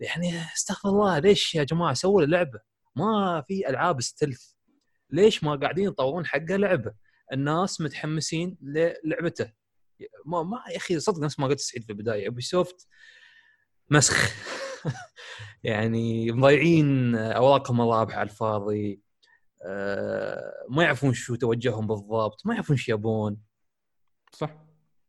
[0.00, 2.60] يعني استغفر الله ليش يا جماعة سووا اللعبه
[2.96, 4.54] ما في ألعاب ستلف
[5.10, 6.92] ليش ما قاعدين يطورون حقه لعبة؟
[7.32, 9.52] الناس متحمسين للعبته.
[10.26, 12.86] ما ما يا أخي صدق نفس ما قلت سعيد في البداية أبي سوفت
[13.90, 14.32] مسخ.
[15.64, 19.00] يعني مضيعين أوراقهم الرابحة على الفاضي
[19.66, 23.36] آه، ما يعرفون شو توجههم بالضبط ما يعرفون شو يبون.
[24.32, 24.56] صح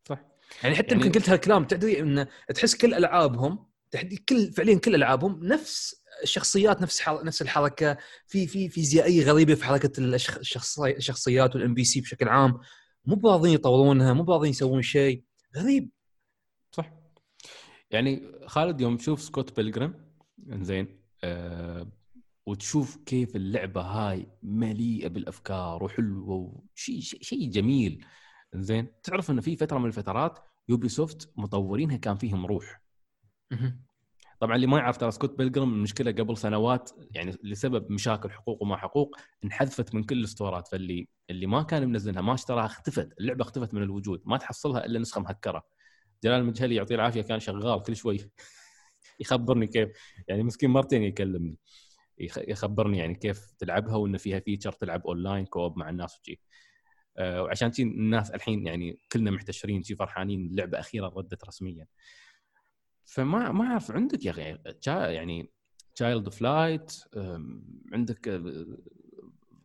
[0.08, 0.18] صح.
[0.62, 4.94] يعني حتى يعني- يمكن قلت هالكلام تدري إن تحس كل ألعابهم تحدي كل فعليا كل
[4.94, 7.24] ألعابهم نفس الشخصيات نفس حر...
[7.24, 7.96] نفس الحركة.
[8.26, 9.92] في في فيزيائية غريبة في حركة.
[9.98, 12.60] الشخصيات وال NPC بشكل عام.
[13.04, 15.24] مو راضين يطورونها مو براضين يسوون شيء.
[15.56, 15.90] غريب.
[16.72, 16.92] صح.
[17.90, 19.94] يعني خالد يوم تشوف سكوت بيلجرام
[20.48, 21.86] زين آه
[22.46, 26.34] وتشوف كيف اللعبة هاي مليئة بالأفكار وحلوة
[26.74, 28.04] وشيء شيء شيء جميل
[28.54, 32.80] زين تعرف انه في فترة من الفترات يوبي سوفت مطورينها كان فيهم روح.
[34.40, 38.76] طبعا اللي ما يعرف ترى سكوت بيلجرام المشكلة قبل سنوات يعني لسبب مشاكل حقوق وما
[38.76, 40.68] حقوق انحذفت من كل ال stores ات.
[40.68, 44.98] فاللي اللي ما كان منزلها ما اشتراها اختفت اللعبة اختفت من الوجود ما تحصلها إلا
[44.98, 45.62] نسخة مهكرة.
[46.24, 48.18] جلال المجهلي يعطيه العافية كان شغال كل شوي.
[49.20, 49.88] يخبرني كيف
[50.28, 51.56] يعني مسكين مرتين يكلمني.
[52.18, 56.40] يخ- يخبرني يعني كيف تلعبها وإن فيها feature تلعب online co-op مع الناس وشي.
[57.18, 61.86] آه، وعشان الناس الحين يعني كلنا محتشرين شي فرحانين اللعبه أخيرا ردت رسميا.
[63.10, 64.58] فما ما أعرف عندك يا أخي
[65.14, 65.52] يعني
[65.94, 66.92] Child of Light
[67.92, 68.76] عندك آه،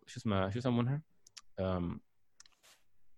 [0.06, 1.02] شو اسمه شو يسمونها؟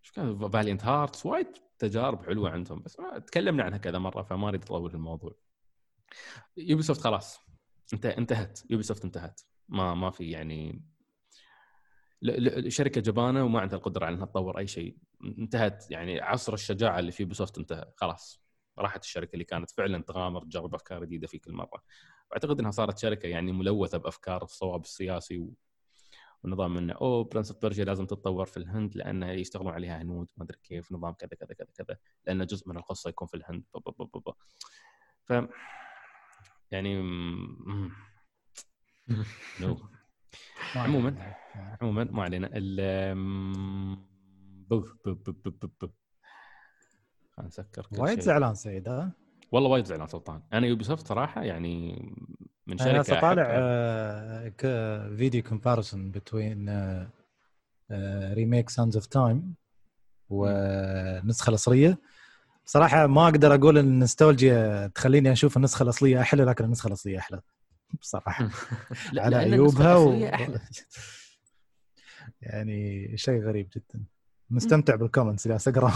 [0.01, 1.47] شو كان Valiant Hearts وايد
[1.79, 5.35] تجارب حلوة عندهم بس تكلمنا عنها كذا مرة فما أريد أطول الموضوع.
[6.57, 7.39] يوبي سوفت خلاص
[7.93, 9.41] انت انتهت يوبي سوفت انتهت.
[9.69, 10.83] ما ما في يعني
[12.67, 14.97] شركة جبانة وما عندها القدرة على إنها تطور أي شيء.
[15.23, 18.46] انتهت يعني عصر الشجاعة اللي في يوبي سوفت انتهى خلاص.
[18.79, 21.83] راحت الشركة اللي كانت فعلا تغامر تجرب أفكار جديدة في كل مرة
[22.31, 25.47] واعتقد إنها صارت شركة يعني ملوثة بأفكار الصواب السياسي.
[26.43, 30.43] ونظام إنه أوه Prince of Persia لازم تتطور في الهند لأن يشتغلون عليها هنود ما
[30.43, 33.79] أدري كيف نظام كذا كذا كذا كذا لأن جزء من القصة يكون في الهند با
[33.79, 34.33] با با.
[35.23, 35.33] ف
[36.71, 37.01] يعني
[39.59, 39.77] no
[40.75, 41.35] عموما
[41.81, 42.49] عموما ما علينا
[47.37, 48.19] خلينا نسكر كل وايد.
[48.21, 49.11] زعلان سعيد ها؟
[49.51, 50.41] والله وايد زعلان سلطان.
[50.53, 51.91] أنا يوبي سوفت صراحة يعني
[52.67, 53.45] من أنا شركة طالع.
[53.49, 56.69] آه، ك- video comparison بين
[58.33, 59.55] remake Sands of Time
[60.29, 61.97] والنسخه الأصلية.
[62.65, 67.41] بصراحه ما أقدر أقول إن النوستالجيا تخليني أشوف النسخة الأصلية أحلى لكن النسخة الأصلية أحلى.
[68.01, 68.43] بصراحه
[69.17, 70.11] على لأن عيوبها و...
[72.41, 74.03] يعني شيء غريب جدا.
[74.49, 75.93] مستمتع بال comments جالس اقرا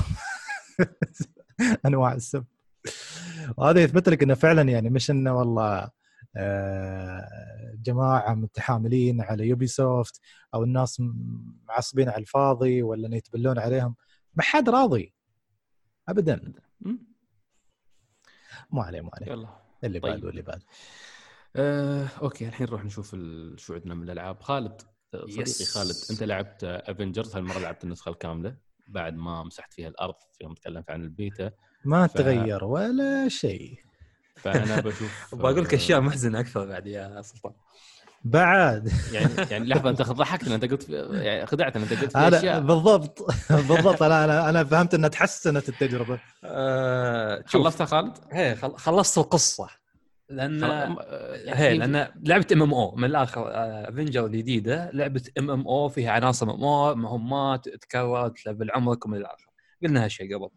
[1.86, 2.46] انواع السب.
[3.58, 5.92] وهذا يثبت لك إنه فعلا يعني مش إنه والله
[6.36, 10.22] آه، جماعة متحاملين على يوبي سوفت
[10.54, 11.02] أو الناس
[11.68, 13.96] معصبين على الفاضي ولا إنه يتبلون عليهم
[14.36, 15.14] ما حد راضي.
[16.10, 16.54] ابدا.
[18.72, 19.32] ما عليه ما عليه.
[19.32, 19.50] يلا.
[19.84, 20.14] اللي طيب.
[20.14, 20.66] بعده اللي بعده.
[21.56, 23.16] آه، أوكي الحين نروح نشوف
[23.56, 24.42] شو عندنا من الألعاب.
[24.42, 24.82] خالد
[25.14, 25.78] آه، صديقي yes.
[25.78, 28.56] خالد أنت لعبت Avengers هالمرة لعبت النسخة الكاملة.
[28.88, 31.52] بعد ما مسحت فيها الأرض يوم تكلمت عن البيتا
[31.86, 33.80] ما ف- تغير ولا شيء.
[34.36, 37.54] فأنا بشوف بقول لك أشياء محزنة أكثر بعد يا سلطان.
[38.24, 38.92] بعد.
[39.12, 42.60] يعني يعني لحظة أنت ضحكتنا أنت قلت يعني خدعتنا أنت قلت في أنا أشياء.
[42.60, 43.28] بالضبط
[43.70, 44.04] بالضبط.
[44.04, 46.20] أنا أنا أنا فهمت إنها تحسنت التجربة.
[46.44, 48.18] آه خلصتها خالد؟
[48.56, 49.68] خل- خلصت القصة.
[50.32, 53.44] لأن آه، يعني هي لأن لعبة إم إم أو من الآخر
[53.90, 59.46] Avengers الجديدة لعبة MMO فيها عناصر MMO مهمات تكرر تلفل عمرك ومن الآخر.
[59.84, 60.50] قلنا هالشيء قبل.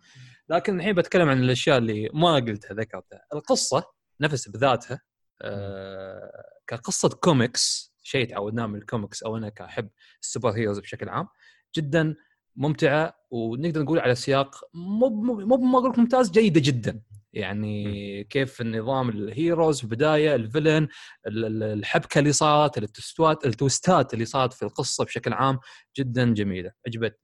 [0.48, 3.26] لكن الحين بتكلم عن الأشياء اللي ما قلتها ذكرتها.
[3.34, 3.84] القصة
[4.20, 5.00] نفس بذاتها
[5.42, 9.88] آه كقصة كوميكس شيء تعودناه من الكوميكس أو أنا كأحب
[10.22, 11.28] ال super heroes بشكل عام
[11.76, 12.14] جدا
[12.56, 17.00] ممتعة ونقدر نقول على سياق مو مو مو ما أقول ممتاز جيدة جدا.
[17.34, 20.88] يعني كيف النظام ال heroes في البداية ال villain
[21.26, 25.58] ال- ال- الحبكة اللي صارت التوستات التوستات اللي صارت في القصة بشكل عام
[25.98, 27.18] جدا جميلة عجبتني.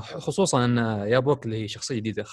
[0.00, 2.24] خصوصا أن يابوا لك اللي هي شخصية جديدة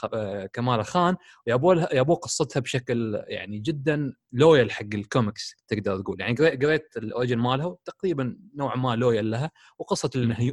[0.53, 1.15] كمالا خان
[1.47, 6.21] ويابو لها- يابو قصتها بشكل يعني جدا loyal حق الكوميكس تقدر تقول.
[6.21, 10.09] يعني قريت- ال origin مالها تقريبا نوعا ما loyal لها وقصة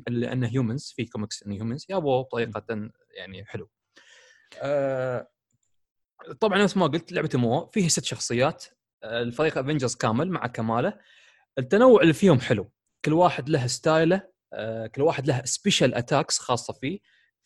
[0.08, 3.70] Inhumans في comics Inhumans يابو بطريقة يعني حلو
[4.62, 5.28] آه،
[6.40, 8.64] طبعا نفس ما قلت لعبة مو فيها ست شخصيات
[9.02, 10.98] آه، الفريق Avengers كامل مع كماله.
[11.58, 12.70] التنوع اللي فيهم حلو.
[13.04, 16.98] كل واحد له style ه آه، كل واحد له special attacks خاصة فيه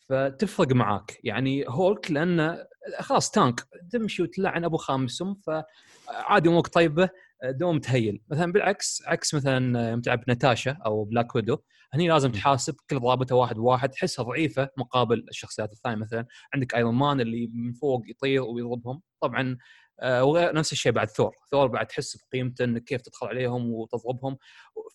[0.09, 1.19] فتفرق معاك.
[1.23, 2.67] يعني هولك لأنه
[2.99, 7.09] خلاص tank تمشي وتلعن أبو خامسهم فعادي أمورك طيبة
[7.43, 8.21] آه، دوم ت heal.
[8.29, 11.57] مثلا بالعكس عكس مثلا يوم تلعب ناتاشا أو Black Widow
[11.93, 16.25] هني لازم تحاسب كل ضربته واحد بواحد تحسها ضعيفة مقابل الشخصيات الثانية مثلا.
[16.53, 19.01] عندك Iron Man اللي من فوق يطير ويضربهم.
[19.21, 19.57] طبعا
[20.01, 24.37] آه، وغير نفس الشيء بعد ثور ثور بعد تحس بقيمته انك كيف تدخل عليهم وتضربهم.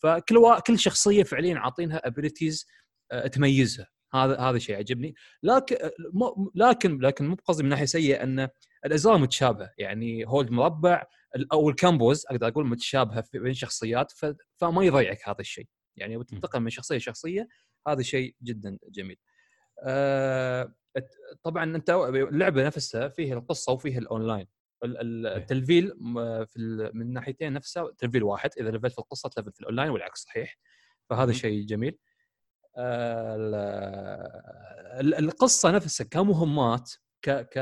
[0.03, 0.61] فكل وا...
[0.61, 2.66] كل شخصية فعليا عاطينها abilities
[3.33, 3.87] تميزها.
[4.15, 5.77] هذا هذا شيء عجبني لكن.
[6.55, 8.49] لكن لكن مو بقصدي من ناحية سيئة ان
[8.87, 9.71] الاجزاء متشابهة.
[9.79, 11.05] يعني hold مربع
[11.53, 14.13] أو ال combos أقدر أقول متشابهة بين شخصيات.
[14.61, 15.67] فما يضيعك هذا الشيء.
[16.01, 17.49] يعني وتنتقل من شخصية لشخصية
[17.89, 19.17] هذا شيء جدا جميل.
[19.83, 20.75] آه...
[21.43, 24.47] طبعا أنت اللعبة نفسها فيها القصة وفيها الأونلاين.
[24.85, 25.89] ال- ال- التلفيل
[26.47, 30.59] في من ناحيتين نفسها تلفيل واحد إذا لفلت في القصة تلفل في الأونلاين والعكس صحيح.
[31.11, 31.33] فهذا.
[31.33, 31.99] شيء جميل.
[32.77, 37.59] آه، ال- ال- القصة نفسها كمهمات ك ك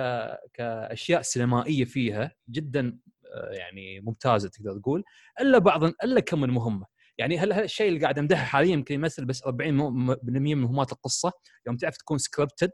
[0.54, 2.98] كأشياء سينمائية فيها جدا
[3.34, 5.04] آه، يعني ممتازة تقدر تقول
[5.40, 6.86] إلا بعض إلا كم من مهمه
[7.18, 11.32] يعني هل هالشيء اللي قاعد امدحه حاليا يمكن يمثل بس 40% من مهمات القصة
[11.66, 12.72] يوم تعرف تكون scripted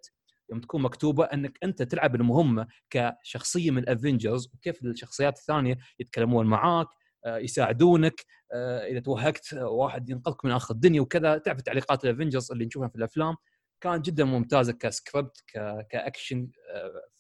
[0.51, 6.87] يوم تكون مكتوبة أنك أنت تلعب المهمة كشخصية من الافنجرز وكيف الشخصيات الثانية يتكلمون معاك
[7.27, 12.53] آه، يساعدونك آه، إذا توهقت آه، واحد ينقذك من آخر الدنيا وكذا تعرف تعليقات الافنجرز
[12.53, 13.37] اللي نشوفها في الأفلام
[13.81, 15.45] كانت جدا ممتازة ك script.
[15.91, 16.51] ك action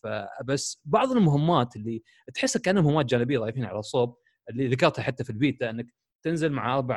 [0.03, 2.03] فبس بعض المهمات اللي
[2.35, 4.17] تحسها كانها مهمات جانبية ضايفين على الصوب
[4.51, 5.87] اللي ذكرتها حتى في البيتا أنك
[6.23, 6.97] تنزل مع أربع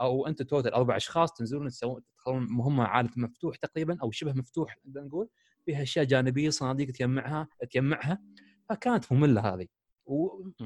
[0.00, 4.76] أو أنت total أربع أشخاص تنزلون تسوون تدخلون مهمة عالم مفتوح تقريبا أو شبه مفتوح
[4.86, 5.28] نقدر نقول
[5.64, 8.22] فيها أشياء جانبية صناديق تجمعها تجمعها
[8.68, 9.66] فكانت مملة هذه.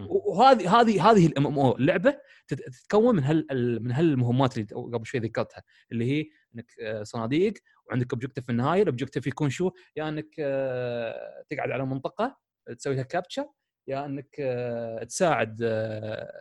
[0.09, 5.07] وهذه هذه هذه ال MMO اللعبه تت- تتكون من هال ال- من هالمهمات اللي قبل
[5.07, 5.63] شوي ذكرتها
[5.93, 7.55] اللي هي إنك آه، صناديق
[7.87, 12.39] وعندك objective في النهاية ال objective يكون شو؟ يا يعني إنك آه، تقعد على منطقة
[12.79, 13.47] تسوي لها كابتشر
[13.89, 16.33] يا انك آه، تساعد آه،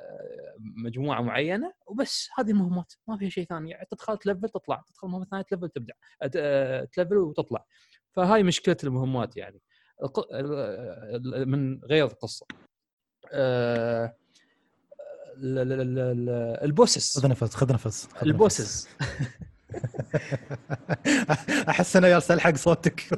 [0.59, 3.69] مجموعة معينة وبس هذه المهمات ما فيها شيء ثاني.
[3.71, 5.93] يعني تدخل تلفل تطلع تدخل مهمة ثانية تلفل تبدع
[6.35, 7.65] آه، تلفل وتطلع.
[8.15, 9.61] فهاي مشكلة المهمات يعني.
[10.33, 12.45] ال- من غير القصة.
[13.31, 14.15] آه،
[15.37, 17.19] ال- ال- ال- ال- البوسس.
[17.19, 18.09] خذ نفس خذ نفس.
[18.23, 18.87] البوسس.
[21.69, 23.01] أحس أنا جالس ألحق صوتك.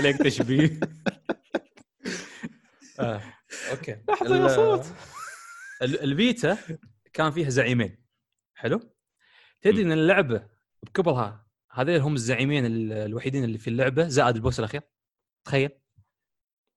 [0.00, 0.80] عليك تشبيه.
[3.00, 3.22] آه.
[3.70, 3.96] okay.
[4.08, 4.86] لحظة يا صوت.
[5.82, 6.58] ال- البيتا
[7.12, 8.04] كان فيها زعيمين.
[8.54, 8.80] حلو؟
[9.62, 10.46] تدري إن اللعبة
[10.82, 14.82] بكبرها هذول هم الزعيمين ال- الوحيدين اللي في اللعبة زائد ال boss الأخير.
[15.46, 15.70] تخيل.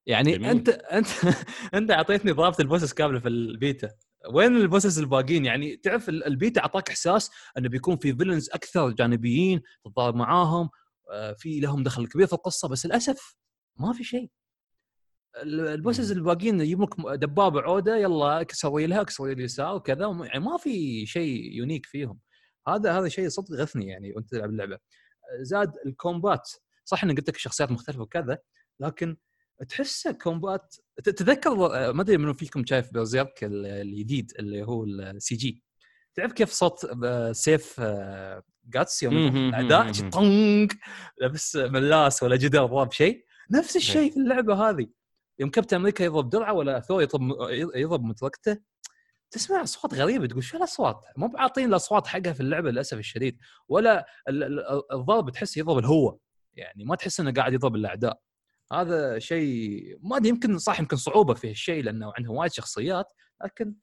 [0.07, 0.49] يعني جميل.
[0.49, 1.07] أنت أنت
[1.73, 3.91] أنت أعطيتني ضربة ال bosses كاملة في البيتا.
[4.33, 8.89] وين ال bosses الباقيين؟ يعني تعرف ال- البيتا أعطاك إحساس إنه بيكون في villains أكثر
[8.89, 10.69] جانبيين تتضارب معاهم
[11.37, 13.35] في لهم دخل كبير في القصة بس للأسف
[13.79, 14.29] ما في شيء.
[15.41, 16.89] ال- bosses الباقيين يجيب لك
[17.19, 22.19] دبابة عودة يلا كسري لها كسري اليسار وكذا يعني ما في شيء unique فيهم.
[22.67, 24.77] هذا هذا شيء صدق غثني يعني وأنت تلعب اللعبة.
[25.41, 26.49] زاد ال combat
[26.85, 28.37] صح اني قلت لك الشخصيات مختلفة وكذا
[28.79, 29.17] لكن
[29.69, 35.35] تحسه combat تتذكر آه، ما أدري منو فيكم شايف Berserk ال- الجديد اللي هو ال
[35.35, 35.63] CG.
[36.15, 39.91] تعرف كيف صوت آه، سيف آه، جاتس يوم الاعداء.
[40.09, 40.67] طنق
[41.17, 43.25] لابس ملاس ولا جدار ضرب شيء.
[43.51, 44.87] نفس الشيء في اللعبة هذه.
[45.39, 47.21] يوم كابتن أمريكا يضرب درعه ولا ثور يضرب
[47.75, 48.57] يضرب مطرقته
[49.31, 53.37] تسمع أصوات غريبة تقول شو الأصوات؟ مو بعاطين الأصوات حقها في اللعبة للأسف الشديد
[53.67, 56.17] ولا ال- ال- الضرب تحس يضرب الهوى.
[56.53, 58.19] يعني ما تحس إنه قاعد يضرب الأعداء.
[58.73, 63.05] هذا شيء ما أدري يمكن صح يمكن صعوبة في الشيء لأنه عندهم وايد شخصيات
[63.43, 63.75] لكن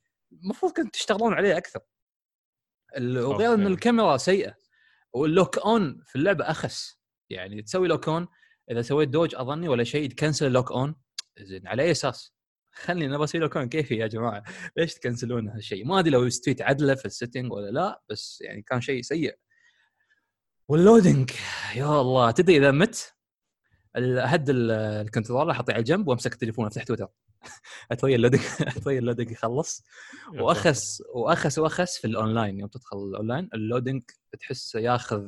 [0.43, 1.81] المفروض كنت تشتغلون عليه أكثر.
[3.01, 3.72] وغير إن okay.
[3.72, 4.55] الكاميرا سيئة.
[5.12, 7.00] وال lock on في اللعبة أخس.
[7.30, 8.28] يعني تسوي lock on
[8.70, 10.95] إذا سويت dodge أظني ولا شيء ت cancel ال lock on
[11.38, 12.34] زين على أي أساس؟
[12.72, 14.42] خلني أنا بسوي lock on كيفي يا جماعة؟
[14.76, 18.02] ليش ت cancel ون هالشيء؟ ما أدري لو استويت عدلة في ال setting ولا لا
[18.11, 19.34] بس يعني كان شيء سيء.
[20.68, 21.30] وال loading
[21.76, 23.14] يا الله تدري إذا مت؟
[23.97, 27.09] أهد ال- controller احطيه على جنب وأمسك التليفون أفتح تويتر.
[27.93, 29.84] اتري ال loading اتري ال loading يخلص.
[30.34, 32.59] وأخس وأخس وأخس في الأونلاين.
[32.59, 34.03] يوم تدخل ال online ال loading
[34.41, 35.26] تحسه ياخذ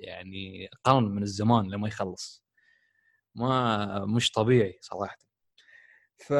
[0.00, 2.44] يعني قرن من الزمان لما يخلص.
[3.34, 5.18] ما مش طبيعي صراحة.
[6.16, 6.30] ف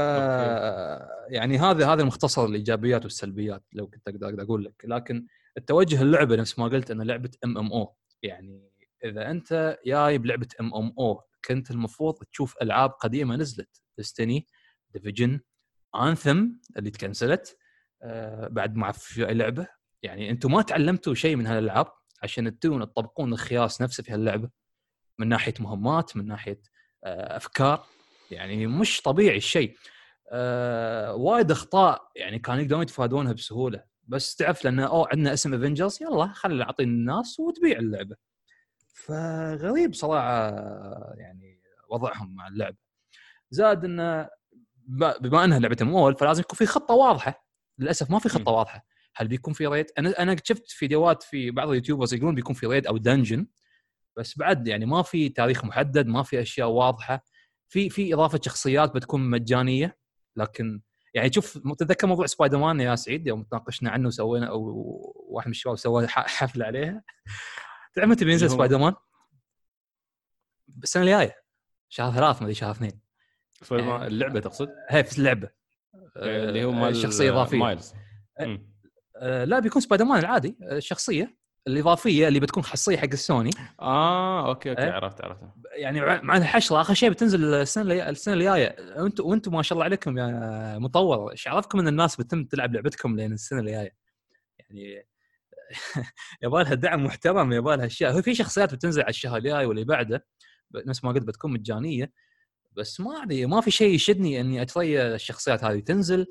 [1.30, 4.82] يعني هذا هذا المختصر الإيجابيات والسلبيات لو كنت أقدر أقول لك.
[4.84, 8.69] لكن التوجه اللعبة نفس ما قلت انها لعبة MMO يعني
[9.04, 13.82] إذا أنت جاي بلعبه MMO كنت المفروض تشوف ألعاب قديمة نزلت.
[13.98, 14.46] ديستني
[14.90, 15.40] ديفيجن
[15.96, 16.46] انثم
[16.76, 17.56] اللي ت cancel ت
[18.02, 19.66] آه بعد ما في لعبه
[20.02, 21.86] يعني أنتم ما تعلمتوا شيء من هالألعاب
[22.22, 24.50] عشان تبون تطبقون الخياس نفسه في هاللعبة.
[25.18, 26.62] من ناحية مهمات من ناحية
[27.04, 27.86] آه أفكار.
[28.30, 29.76] يعني مش طبيعي الشيء.
[30.32, 33.84] آه وايد أخطاء يعني كانوا يقدرون يتفادونها بسهولة.
[34.02, 38.16] بس تعرف لأن اوه عندنا اسم افنجرز يلا خلي نعطي الناس وتبيع اللعبة.
[39.04, 40.50] فغريب صراحة
[41.14, 42.76] يعني وضعهم مع اللعبة.
[43.50, 44.28] زاد انه
[45.20, 47.46] بما إنها لعبة MMO فلازم يكون في خطة واضحة.
[47.78, 48.56] للأسف ما في خطة مم.
[48.56, 48.84] واضحة.
[49.16, 52.86] هل بيكون في raid أنا أنا شفت فيديوهات في بعض اليوتيوبرز يقولون بيكون في raid
[52.86, 53.46] أو dungeon
[54.16, 57.24] بس بعد يعني ما في تاريخ محدد ما في أشياء واضحة.
[57.68, 59.98] في في إضافة شخصيات بتكون مجانية.
[60.36, 60.80] لكن
[61.14, 64.64] يعني شوف تتذكر موضوع سبايدر مان يا سعيد؟ يوم تناقشنا عنه وسوينا أو
[65.28, 67.02] واحد من الشباب سوى حفلة عليها.
[67.94, 68.94] تعرف متى بينزل سبايدر مان؟
[70.82, 71.36] السنة الجاية.
[71.88, 73.00] شهر ثلاث ما أدري شهر اثنين.
[73.62, 75.50] سبايدر مان- اللعبة تقصد؟ هي في اللعبه
[76.16, 77.56] اللي هو آه، مال شخصيه إضافية.
[77.58, 77.94] مايلز.
[79.16, 80.56] آه، لا بيكون سبايدر مان العادي.
[80.62, 81.36] آه، الشخصية
[81.66, 85.40] الإضافية اللي بتكون خاصية حق السوني آه okay okay إيه؟ عرفت عرفت.
[85.76, 88.76] يعني مع- الحشره آخر شيء بتنزل السنة اللي السنة الجاية.
[88.96, 91.30] وأنتم وأنتم ما شاء الله عليكم يا مطور.
[91.32, 93.96] إيش عرفكم إن الناس بتتم تلعب لعبتكم لين السنة الجاية؟
[94.58, 95.06] يعني
[96.42, 98.12] يبغى لها دعم محترم يبغى لها أشياء.
[98.12, 100.26] هو في شخصيات بتنزل على الشهر الجاي واللي بعده
[100.86, 102.12] نفس ما قلت بتكون مجانية.
[102.72, 106.26] بس ما أدري ما في شيء يشدني إني اتري الشخصيات هذه تنزل آه،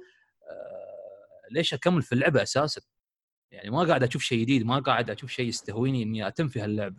[1.52, 2.82] ليش أكمل في اللعبة أساسا؟
[3.52, 6.96] يعني ما قاعد أشوف شيء جديد ما قاعد أشوف شيء يستهويني إني أتم في هاللعبه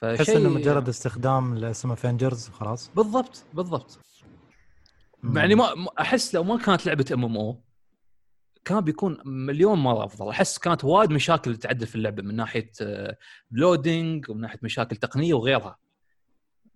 [0.00, 3.98] تحس إنه مجرد استخدام لاسم افنجرز وخلاص؟ بالضبط بالضبط.
[5.34, 7.62] يعني ما- أحس لو ما كانت لعبة MMO
[8.64, 10.28] كان بيكون مليون مرة أفضل.
[10.28, 12.70] أحس كانت وايد مشاكل تعدل في اللعبة من ناحية
[13.50, 15.78] loading ومن ناحية مشاكل تقنية وغيرها.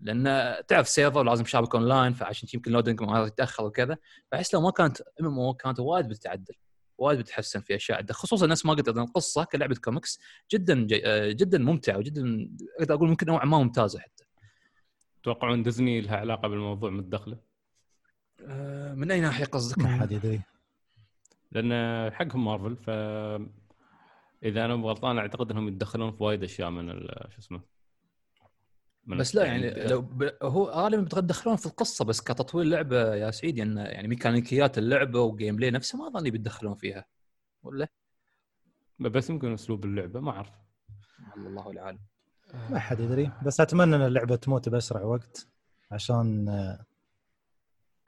[0.01, 3.97] لأن تعرف server لازم شابك اونلاين فعشان يمكن loading ما يتأخر وكذا.
[4.33, 6.55] فأحس لو ما كانت MMO كانت وايد بتتعدل
[6.99, 10.21] وايد بتحسن في أشياء عندها خصوصا النفس ما قلت القصة كلعبة كوميكس
[10.53, 11.07] جدا جي...
[11.07, 14.25] آه، جدا ممتعة وجدا أقدر أقول ممكن نوعا ما ممتازة حتى.
[15.23, 17.39] تتوقعون ديزني لها علاقة بالموضوع متدخله؟
[18.41, 20.41] آه، من أي ناحية قصدك؟ ما حد يدري.
[21.53, 21.73] لأن
[22.13, 22.91] حقهم مارفل ف
[24.43, 27.61] إذا أنا مو غلطان أعتقد إنهم يتدخلون في وايد أشياء من ال- شو اسمه
[29.07, 30.31] من بس لا يعني ال- لو ب...
[30.43, 35.57] هو غالبا بيتدخلون في القصة بس كتطوير لعبه يا سعيد يعني, يعني ميكانيكيات اللعبة و
[35.57, 37.05] gameplay نفسه ما ظني بيتدخلون فيها
[37.63, 37.89] ولا؟
[38.99, 40.51] بس يمكن أسلوب اللعبة ما أعرف.
[41.37, 41.99] الله العالم.
[42.71, 45.47] ما حد يدري بس أتمنى إن اللعبة تموت بأسرع وقت
[45.91, 46.85] عشان آه،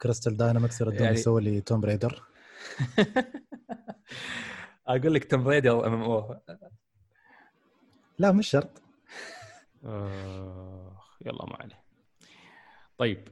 [0.01, 2.23] كريستال داينامكس يردون يعني- يسوي لي توم بريدر
[4.87, 6.35] أقول لك توم بريدي أو ام ام أو
[8.19, 8.81] لا مش شرط.
[9.85, 11.83] آه يلا ما عليه.
[12.97, 13.27] طيب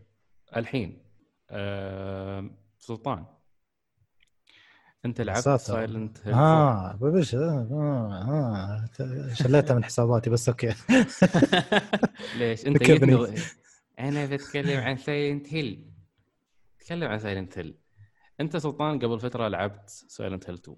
[0.58, 1.02] الحين
[1.50, 2.50] آه
[2.80, 3.26] سلطان
[5.06, 5.64] أنت لعبت ساتر.
[5.74, 10.68] سايلنت هيل آه ببش آه, آه, آه شليتها من حساباتي بس أوكي.
[12.38, 12.84] ليش؟ أنت
[14.00, 15.92] أنا بتكلم عن Silent Hill
[16.80, 17.78] تكلم عن Silent Hill
[18.42, 20.78] أنت سلطان قبل فترة لعبت Silent Hill 2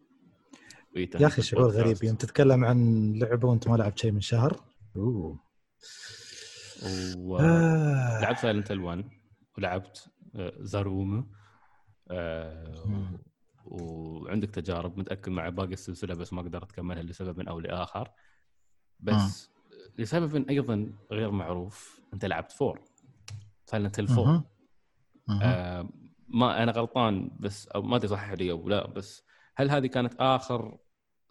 [0.95, 1.69] ويتم يا أخي شعور.
[1.69, 4.63] غريب يوم تتكلم عن لعبة وأنت ما لعبت شيء من شهر
[4.95, 5.39] أوه
[7.17, 8.41] ولعبت آه.
[8.41, 9.05] Silent Hill 1
[9.57, 11.31] ولعبت آه، The Room
[12.11, 13.17] آه، مم.
[13.65, 18.11] وعندك تجارب متأكد مع باقي السلسلة بس ما قدرت أكملها لسبب أو لآخر
[18.99, 19.51] بس
[19.97, 22.83] لسبب أيضا غير معروف أنت لعبت 4
[23.65, 24.43] Silent Hill 4 مهم.
[25.27, 25.41] مهم.
[25.41, 25.89] آه
[26.33, 29.23] ما أنا غلطان بس أو ما أدري صحح لي أو لا بس
[29.55, 30.77] هل هذه كانت آخر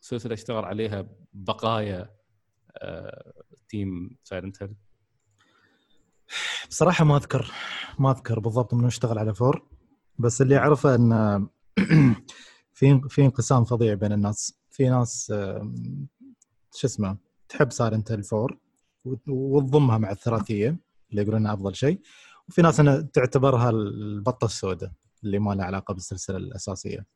[0.01, 2.11] سلسلة اشتغل عليها بقايا
[2.77, 3.33] آه
[3.69, 4.75] team Silent Hill؟
[6.69, 7.51] بصراحة ما أذكر
[7.99, 9.67] ما أذكر بالضبط منو اشتغل على four
[10.19, 11.49] بس اللي أعرفه إن
[12.75, 15.33] في في انقسام فظيع بين الناس في ناس
[16.75, 17.17] شو اسمه
[17.49, 18.59] تحب Silent Hill 4
[19.05, 20.79] وت- وتضمها مع الثلاثية
[21.11, 22.01] اللي يقولون أفضل شيء
[22.51, 24.91] وفي ناس أنا تعتبرها البطة السوداء
[25.25, 27.07] اللي ما لها علاقة بالسلسلة الأساسية.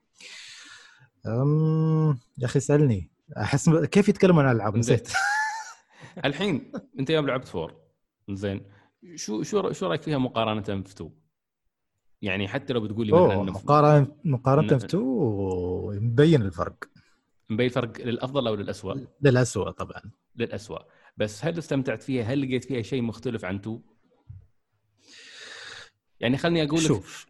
[1.27, 3.11] أم يا أخي سألني.
[3.37, 5.09] أحس كيف يتكلمون عن الألعاب؟ نسيت.
[6.25, 7.77] الحين أنت يوم لعبت 4
[8.31, 8.63] زين.
[9.15, 11.11] شو شو شو رأيك فيها مقارنة في 2
[12.23, 15.03] يعني حتى لو بتقول لي مثلا في- مقارنه مقارنة في 2
[16.03, 16.85] مبين الفرق.
[17.51, 20.03] مبين فرق للأفضل أو للاسوء؟ للأسوأ طبعا.
[20.37, 20.79] للاسوء
[21.17, 23.94] بس هل استمتعت فيها؟ هل لقيت فيها شيء مختلف عن 2؟
[26.21, 27.27] يعني خلني أقول لك شوف.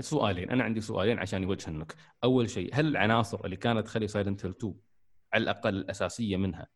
[0.00, 0.50] سؤالين.
[0.50, 4.74] أنا عندي سؤالين عشان يوجهنك أول شيء هل العناصر اللي كانت تخلي سايلنت هيل 2
[5.32, 6.66] على الأقل الأساسية منها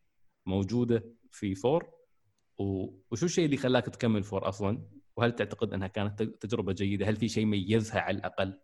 [0.45, 1.81] موجودة في 4
[2.57, 4.81] و- وشو الشيء اللي خلاك تكمل 4 أصلا؟
[5.15, 8.59] وهل تعتقد أنها كانت تجربة جيدة؟ هل في شيء ميزها على الأقل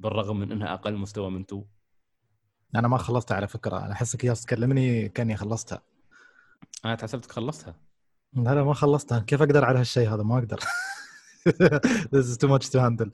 [0.00, 1.64] بالرغم من إنها أقل مستوى من 2
[2.76, 3.78] أنا ما خلصتها على فكرة.
[3.78, 5.82] أنا احسك ياس تكلمني كأني خلصتها.
[6.84, 7.74] أنا حسبتك خلصتها.
[8.32, 9.18] لا لا ما خلصتها.
[9.20, 10.58] كيف أقدر على هالشيء هذا؟ ما أقدر.
[12.14, 13.10] This is too much to handle.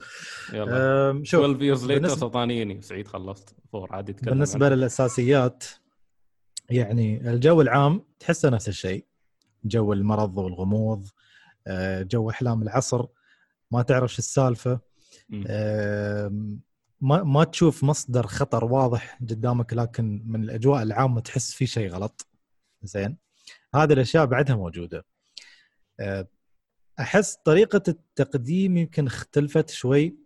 [0.53, 1.21] يلا.
[1.23, 2.81] شوف 12 years later بالنسبة- سلطانيني.
[2.81, 3.55] سعيد خلصت.
[3.75, 4.75] 4 عادي يتكلم بالنسبة عنه.
[4.75, 5.63] للأساسيات
[6.69, 9.05] يعني الجو العام تحسه نفس الشيء.
[9.65, 11.07] جو المرض والغموض
[11.67, 13.05] آه، جو أحلام العصر
[13.71, 14.77] ما تعرف شو.
[15.49, 16.59] آم،
[17.01, 22.27] ما ما تشوف مصدر خطر واضح قدامك لكن من الأجواء العامة تحس في شيء غلط.
[22.83, 23.17] زين؟
[23.75, 25.05] هذه الأشياء بعدها موجودة.
[25.99, 26.27] آه،
[26.99, 30.17] أحس طريقة التقديم يمكن اختلفت شوي.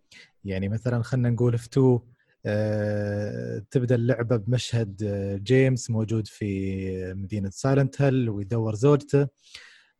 [0.44, 2.00] يعني مثلا خلينا نقول في 2
[2.46, 9.28] آه، تبدأ اللعبة بمشهد آه، جيمس موجود في مدينة سايلنت هيل ويدور زوجته.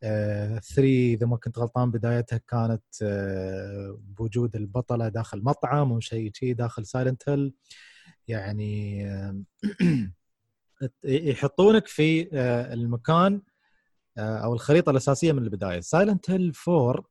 [0.03, 6.87] 3 إذا ما كنت غلطان بدايتها كانت آه، بوجود البطلة داخل مطعم وشيء شيء داخل
[6.87, 7.55] Silent Hill.
[8.29, 9.43] يعني آه،
[11.05, 13.52] يحطونك في آه، المكان آه،
[14.19, 15.81] أو الخريطة الأساسية من البداية.
[15.81, 17.05] Silent Hill 4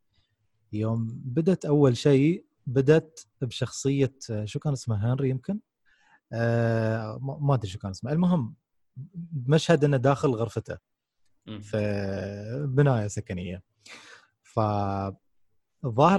[0.73, 5.59] يوم بدت أول شيء بدت بشخصية آه، شو كان اسمه هنري يمكن؟
[6.33, 8.55] آه، ما أدري شو كان اسمه المهم
[9.47, 10.77] مشهد إنه داخل غرفته.
[11.61, 13.63] في بناية سكنية.
[14.43, 15.21] فالظاهر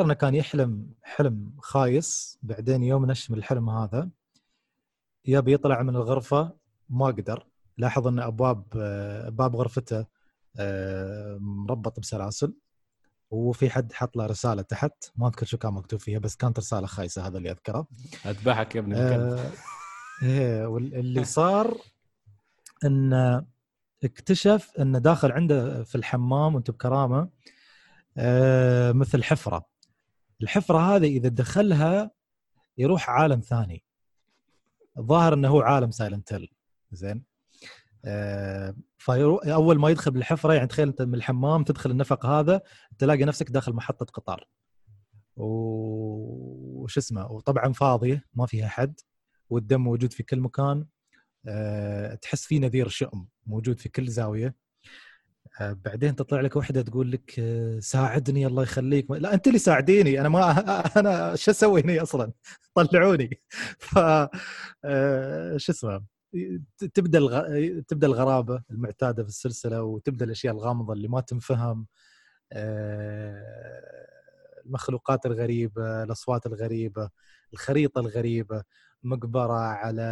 [0.05, 2.39] إنه كان يحلم حلم خايس.
[2.43, 4.11] بعدين يوم نش من الحلم هذا
[5.25, 6.57] يبي يطلع من الغرفة
[6.89, 7.47] ما قدر.
[7.79, 10.07] لاحظ ان أبواب آه، باب غرفته آه،
[11.41, 12.55] مربط بسلاسل
[13.31, 16.87] وفي حد حط له رسالة تحت ما أذكر شو كان مكتوب فيها بس كانت رسالة
[16.87, 17.87] خايسة هذا اللي أذكره.
[18.27, 19.39] أذبحك يا ابن الكلب.
[19.39, 19.51] آه،
[20.23, 21.77] إيه واللي صار
[22.85, 23.47] انه
[24.05, 27.29] اكتشف انه داخل عنده في الحمام وأنت بكرامة
[28.17, 29.67] آه، مثل حفرة.
[30.43, 32.11] الحفرة هذه إذا دخلها
[32.79, 33.85] يروح عالم ثاني.
[34.99, 36.49] الظاهر إنه هو عالم Silent Hill
[36.93, 37.32] زين؟
[38.05, 42.61] آه، فيرو- أول ما يدخل بالحفره يعني تخيل أنت من الحمام تدخل النفق هذا
[42.99, 44.49] تلاقي نفسك داخل محطة قطار.
[45.37, 49.01] وش اسمه؟ وطبعا فاضيه ما فيها حد
[49.51, 50.87] والدم موجود في كل مكان.
[51.49, 54.55] أه تحس في نذير شؤم موجود في كل زاوية.
[55.61, 57.41] أه بعدين تطلع لك وحدة تقول لك
[57.81, 59.11] ساعدني الله يخليك.
[59.11, 60.51] لا أنت اللي ساعديني أنا ما
[61.01, 62.33] أنا شو أسوي هنا أصلا؟
[62.75, 63.41] طلعوني.
[63.79, 63.99] ف
[65.57, 66.12] شو اسمه؟
[66.95, 67.43] تبدأ الغ...
[67.81, 71.87] تبدأ الغرابة المعتادة في السلسلة وتبدأ الأشياء الغامضة اللي ما تنفهم
[72.53, 74.13] أه
[74.67, 77.11] المخلوقات الغريبة الأصوات الغريبة
[77.53, 78.63] الخريطة الغريبة
[79.03, 80.07] مقبرة على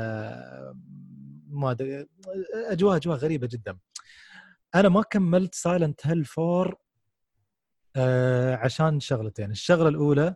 [1.48, 2.06] ما أدري
[2.54, 3.78] أجواء أجواء غريبة جدا.
[4.74, 6.72] أنا ما كملت Silent Hill 4
[7.96, 9.50] آه عشان شغلتين.
[9.50, 10.34] الشغلة الأولى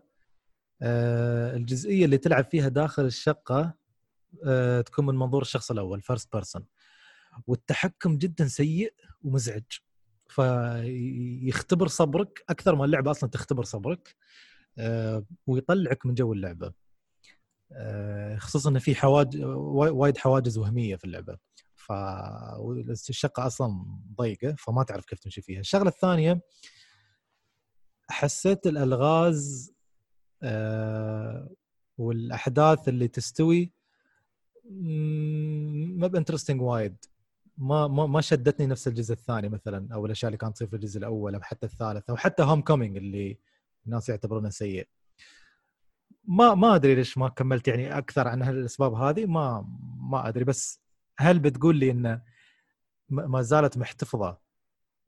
[0.83, 3.75] آه الجزئية اللي تلعب فيها داخل الشقة آه،
[4.87, 6.67] تكون من منظور الشخص الأول first person
[7.47, 9.63] والتحكم جدا سيء ومزعج.
[10.29, 14.17] فيختبر صبرك أكثر ما اللعبة أصلا تختبر صبرك
[14.79, 16.73] آه، ويطلعك من جو اللعبة.
[17.73, 21.39] آه، خصوصا إن في حواجز وايد حواجز وهمية في اللعبة.
[21.75, 25.61] فالشقه أصلا ضيقة فما تعرف كيف تمشي فيها.
[25.61, 26.41] الشغلة الثانية
[28.11, 29.73] حسيت الألغاز
[30.43, 31.51] آه،
[31.99, 33.73] والأحداث اللي تستوي
[34.71, 36.97] مب interesting وايد.
[37.59, 40.99] ما ما ما شدتني نفس الجزء الثاني مثلا أو الأشياء اللي كانت تصير في الجزء
[40.99, 43.39] الأول أو حتى الثالث أو حتى Homecoming اللي
[43.87, 44.89] الناس يعتبرونه سيء.
[46.25, 49.69] ما ما أدري ليش ما كملت يعني أكثر عن هالأسباب هذه ما
[50.11, 50.45] ما أدري.
[50.45, 50.81] بس
[51.19, 52.21] هل بتقول لي ان
[53.09, 54.39] ما زالت محتفظة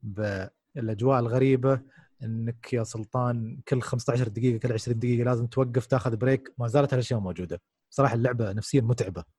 [0.01, 1.81] بالأجواء الغريبة
[2.23, 6.93] إنك يا سلطان كل 15 دقيقة كل 20 دقيقة لازم توقف تاخذ break ما زالت
[6.93, 7.61] هالأشياء موجودة.
[7.89, 9.36] صراحة اللعبة نفسيا متعبة.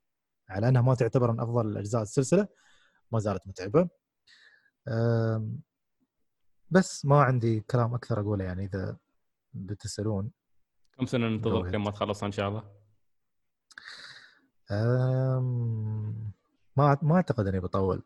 [0.51, 2.49] على أنها ما تعتبر من أفضل أجزاء السلسلة.
[3.12, 3.88] ما زالت متعبة.
[6.70, 8.96] بس ما عندي كلام أكثر أقوله يعني إذا
[9.55, 10.30] بتسألون.
[10.99, 12.64] كم سنة ننتظر لين ما تخلص إن شاء الله؟
[16.76, 18.03] ما ما أعتقد إني بطول.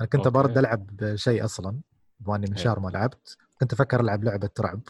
[0.00, 1.80] أنا كنت برد ألعب شيء أصلا
[2.20, 3.36] بما إني من شهر ما لعبت.
[3.60, 4.80] كنت أفكر ألعب لعبة رعب.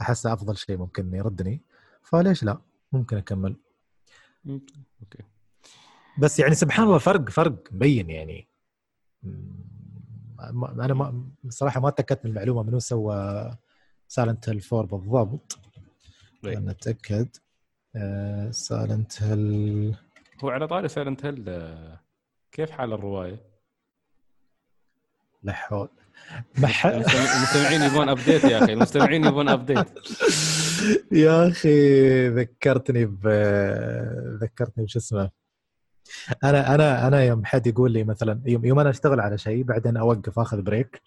[0.00, 1.62] أحسها أفضل شيء ممكن يردني.
[2.02, 2.58] فليش لا؟
[2.92, 3.56] ممكن أكمل.
[4.48, 5.22] okay.
[6.18, 8.48] بس يعني سبحان الله فرق فرق مبين يعني.
[10.44, 13.50] أنا ما صراحة ما تأكدت من المعلومة منو سوى
[14.08, 15.58] Silent Hill 4 بالضبط.
[16.42, 17.36] خلينا نتاكد
[18.50, 19.96] سايلنت هيل
[20.44, 21.60] هو على طاري Silent Hill
[22.52, 23.40] كيف حال الرواية؟
[25.42, 25.88] لا حول.
[27.36, 28.72] المستمعين يبون update يا أخي.
[28.72, 29.86] المستمعين يبون update
[31.12, 33.26] يا أخي ذكرتني ب
[34.42, 35.30] ذكرتني بش اسمه.
[36.44, 39.96] أنا أنا أنا يوم حد يقول لي مثلا يوم, يوم أنا أشتغل على شيء بعدين
[39.96, 41.02] أوقف أخذ break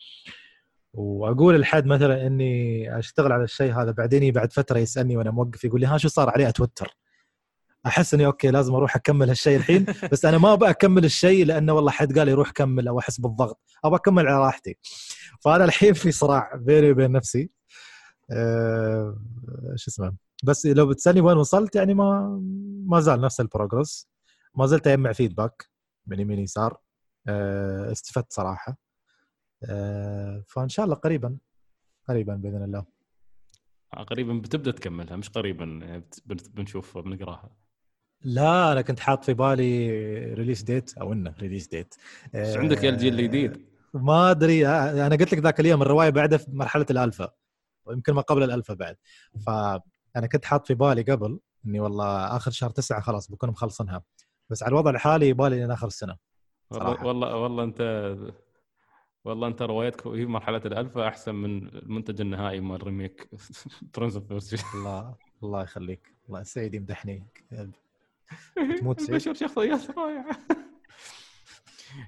[0.93, 5.81] وأقول لحد مثلا إني أشتغل على الشيء هذا بعدين بعد فترة يسألني وأنا موقف يقول
[5.81, 6.97] لي ها شو صار عليه؟ أتوتر.
[7.85, 11.73] أحس إني okay لازم أروح أكمل هالشيء الحين بس أنا ما أبغى أكمل الشيء لأنه
[11.73, 14.77] والله حد قال لي روح كمل أو أحس بالضغط أبغى أكمل على راحتي.
[15.39, 17.49] فأنا الحين في صراع بيني وبين نفسي.
[18.31, 19.17] أه
[19.75, 22.39] شو اسمه بس لو بتسألني وين وصلت يعني ما
[22.87, 24.07] ما زال نفس البروجرس.
[24.55, 25.69] ما زلت أجمع فيدباك
[26.07, 26.77] من يمين يسار.
[27.27, 28.77] أه استفدت صراحة.
[29.63, 31.37] أه فإن شاء الله قريبا
[32.09, 32.85] قريبا بإذن الله.
[34.07, 37.63] قريبا بتبدأ تكملها مش قريبا يعني بنشوف بنقراها.
[38.23, 39.89] لا أنا كنت حاط في بالي
[40.33, 41.95] release date أو إنه release date
[42.35, 46.51] إيش عندك يا الجيل الجديد؟ ما أدري أنا قلت لك ذاك اليوم الرواية بعدها في
[46.51, 47.31] مرحلة الألفا
[47.85, 48.95] ويمكن ما قبل الألفا بعد.
[49.45, 54.03] فانا كنت حاط في بالي قبل إني والله آخر شهر تسعة خلاص بكون مخلصنها.
[54.49, 56.17] بس على الوضع الحالي يبالي لين آخر السنة
[56.71, 58.15] والله والله والله أنت
[59.25, 63.29] والله أنت روايتك في مرحلة الألفا أحسن من المنتج النهائي مال remake
[63.97, 66.15] Prince of الله الله يخليك.
[66.29, 67.23] الله سعيد يمدحني.
[68.79, 70.39] تموت بشوف شخصيات رائعه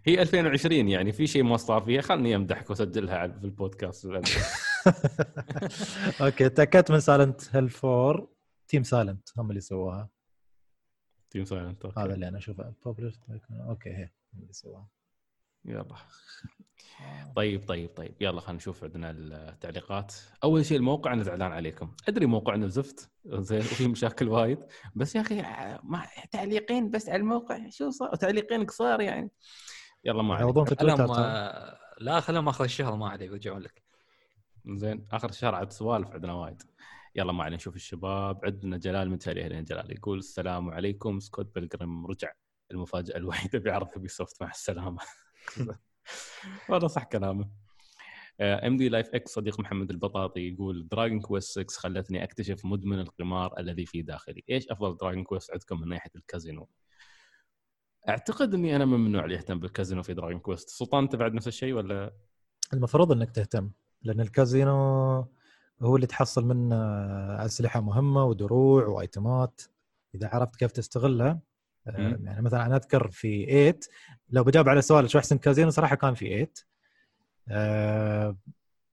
[0.06, 2.02] هي 2020 يعني في شيء ما صار فيها.
[2.02, 4.06] خلني أمدحك وأسجلها في البودكاست.
[6.22, 8.28] okay تأكدت من Silent Hill 4
[8.68, 10.10] Team Silent هم اللي سووها.
[11.30, 12.74] Team Silent هذا اللي أنا أشوفه.
[13.52, 14.88] okay هي اللي سووها.
[15.66, 15.96] يلا.
[17.36, 18.16] طيب طيب طيب.
[18.22, 20.14] يلا خلينا نشوف عندنا التعليقات.
[20.44, 21.92] أول شيء الموقع أنا زعلان عليكم.
[22.08, 24.60] أدري موقعنا زفت زين وفي مشاكل وايد.
[24.96, 25.42] بس يا أخي
[25.84, 29.32] ما تعليقين بس على الموقع؟ شو صار؟ تعليقين قصار يعني.
[30.04, 30.68] يلا ما عليك.
[30.70, 31.08] في تويتر
[32.00, 33.84] لا خليهم اخر الشهر ما عليك يرجعون لك.
[34.68, 36.62] زين آخر الشهر عاد سوالف عندنا وايد.
[37.16, 37.56] يلا ما علينا.
[37.56, 38.46] نشوف الشباب.
[38.46, 41.20] عندنا جلال متهيألي هنا جلال يقول السلام عليكم.
[41.20, 42.32] Scott Pilgrim رجع.
[42.72, 45.02] المفاجأة الوحيدة بعرض Ubisoft مع السلامة.
[46.70, 47.50] والله صح كلامه
[48.42, 53.86] MD Life X صديق محمد البطاطي يقول Dragon Quest 6 خلتني أكتشف مدمن القمار الذي
[53.86, 56.70] في داخلي، إيش أفضل Dragon Quest عندكم من ناحية الكازينو؟
[58.10, 61.48] أعتقد إني أنا من النوع اللي يهتم بالكازينو في Dragon Quest، سلطان انت بعد نفس
[61.48, 62.14] الشيء ولا؟
[62.74, 63.72] المفروض إنك تهتم
[64.02, 64.76] لأن الكازينو
[65.82, 66.76] هو اللي تحصل منه
[67.46, 69.62] أسلحة مهمة ودروع وأيتمات
[70.16, 71.40] إذا عرفت كيف تستغلها
[71.86, 73.80] يعني مثلا أنا أذكر في 8
[74.30, 76.48] لو بجاوب على سؤال شو أحسن كازينو صراحة كان في
[77.48, 78.36] 8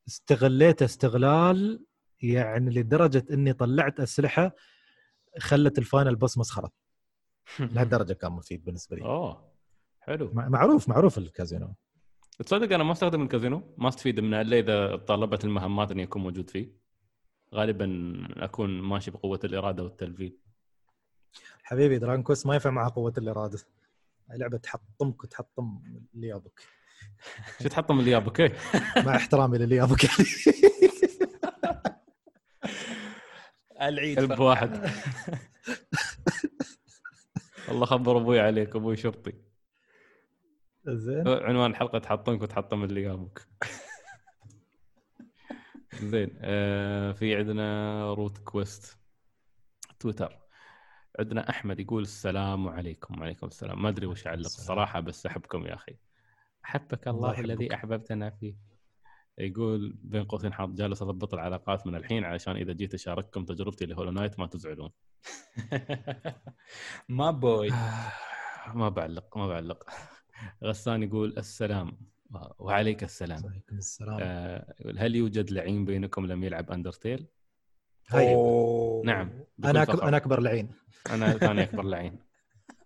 [0.08, 1.84] استغليت استغلال
[2.22, 4.54] يعني لدرجة إني طلعت أسلحة
[5.38, 6.70] خلت ال final boss مسخره
[7.60, 9.02] لهالدرجة كان مفيد بالنسبة لي.
[9.02, 9.52] أوه
[10.00, 10.30] حلو.
[10.34, 11.74] معروف معروف الكازينو.
[12.38, 16.50] تصدق أنا ما أستخدم الكازينو؟ ما أستفيد منه إلا إذا طلبت المهمات إني أكون موجود
[16.50, 16.72] فيه.
[17.54, 20.38] غالبا أكون ماشي بقوة الإرادة والتلفيل.
[21.62, 23.58] حبيبي Dragon Quest ما ينفع معها قوة الإرادة.
[24.30, 25.82] لعبة تحطمك وتحطم
[26.14, 26.60] اللي يابك
[27.62, 28.52] شو تحطم اللي جابك إيه؟
[29.06, 30.04] مع احترامي للي يابك
[33.82, 34.70] العيد كلب واحد.
[37.68, 39.32] الله خبر أبوي عليك أبوي شرطي.
[40.86, 41.28] زين.
[41.28, 43.48] عنوان الحلقة تحطمك وتحطم اللي جابك
[46.02, 48.98] زين آه في عندنا روت كويست.
[50.00, 50.41] تويتر.
[51.18, 53.82] عندنا أحمد يقول السلام عليكم وعليكم السلام.
[53.82, 54.44] ما أدري وش اعلق.
[54.44, 55.96] الصراحه بس أحبكم يا أخي.
[56.64, 57.40] أحبك الله الله.
[57.40, 58.54] الذي أحببتنا فيه.
[59.38, 63.90] يقول بين قوسين حاط جالس أضبط العلاقات من الحين علشان إذا جيت أشارككم تجربتي ل
[63.90, 64.90] Hollow Knight ما تزعلون.
[67.08, 67.70] ما بوي.
[68.74, 69.90] ما بعلق ما بعلق.
[70.64, 71.98] غسان يقول السلام.
[72.58, 73.42] وعليك السلام.
[73.46, 74.18] عليكم السلام.
[74.22, 77.28] آه، هل يوجد لعين بينكم لم يلعب Undertale؟
[78.14, 79.02] هاي أوه.
[79.06, 79.30] نعم
[79.64, 79.82] أنا.
[79.82, 80.70] أكبر أنا أكبر لعين
[81.10, 82.18] أنا ثاني أكبر لعين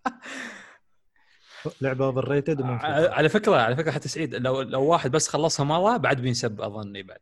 [1.81, 5.97] لعبة overrated ع- على فكرة على فكرة حتى سعيد لو لو واحد بس خلصها مرة
[5.97, 7.19] بعد بينسب أظني بعد.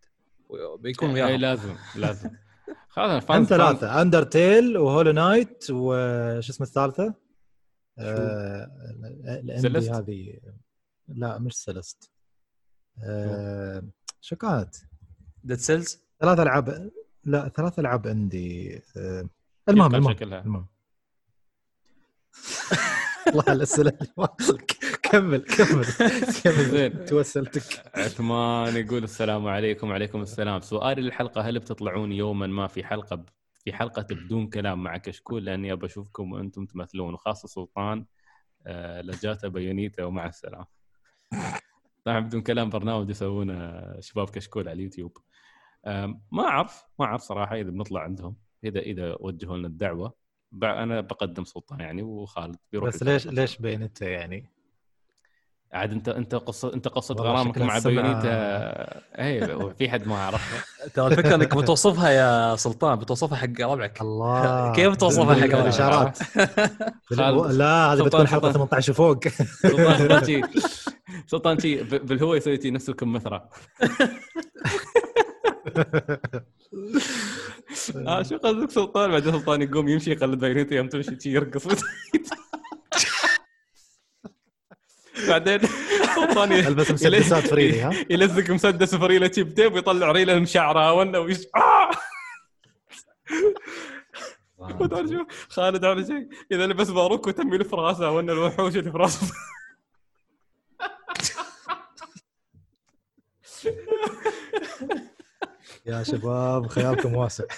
[0.79, 1.39] بيكون اي وياهم.
[1.41, 2.29] لازم لازم.
[2.89, 7.13] خلاص هم fans ثلاثة Undertale و Hollow Knight وش اسمه الثالثة؟
[7.99, 8.67] آه،
[9.25, 10.39] ال indie؟ هذه.
[11.07, 12.11] لا مش Celeste
[13.03, 13.83] آه،
[14.21, 14.75] شو؟ كانت؟
[15.43, 16.91] Dead Cells ثلاث ألعاب.
[17.25, 18.81] لا ثلاث ألعاب عندي.
[18.97, 19.29] آه،
[19.69, 20.41] المهم المهم شكلها.
[20.41, 20.67] المهم.
[23.27, 23.91] الله على الأسئلة
[25.03, 25.85] كمل كمل
[26.43, 26.65] كمل.
[26.65, 27.05] زين.
[27.05, 27.91] توسلتك.
[27.95, 30.61] عثمان يقول السلام عليكم وعليكم السلام.
[30.61, 33.25] سؤالي للحلقه هل بتطلعون يوما ما في حلقة.
[33.63, 38.05] في حلقة بدون كلام مع كشكول؟ لأني أبى أشوفكم وأنتم تمثلون وخاصة سلطان
[38.67, 40.65] آه لجاته Bayonetta ومع السلامة.
[42.03, 45.17] طبعا بدون كلام برنامج يسوونه شباب كشكول على اليوتيوب.
[46.31, 50.13] ما أعرف ما أعرف صراحة إذا بنطلع عندهم إذا إذا وجهوا لنا الدعوة.
[50.63, 54.55] أنا بقدم سلطان يعني وخالد بيروح بس ليش ليش بينته يعني؟
[55.73, 58.29] عاد أنت أنت قصه أنت قصة غرامك مع بيونيتا.
[59.21, 60.63] اي في حد ما عرفها
[60.93, 64.01] ترى الفكرة إنك بتوصفها يا سلطان بتوصفها حق ربعك.
[64.01, 64.71] الله.
[64.75, 66.17] كيف توصفها حق ربعك؟ بالإشارات.
[67.05, 67.51] خالد.
[67.51, 68.67] لا هذه بتكون حلقة سلطان.
[68.67, 70.41] 18 وفوق سلطان سلطان شي
[71.27, 71.57] سلطان
[72.37, 73.49] يسوي نفس الكمثرى
[78.07, 81.67] آه شو قصدك سلطان؟ بعدين سلطان يقوم يمشي يقلد بيونيتا يوم تمشي شي يرقص.
[85.29, 85.59] بعدين
[86.15, 91.37] سلطان ألبس مسدسات فريدي ها؟ يلزق مسدس فريله شي بتيب ويطلع ريله المشعره ولا ويش
[91.55, 91.89] آه!
[95.49, 99.27] خالد على شيء إذا لبس باروك وتم يلف راسه وأن الوحوش اللي في راسه.
[105.85, 107.43] يا شباب خيالكم واسع.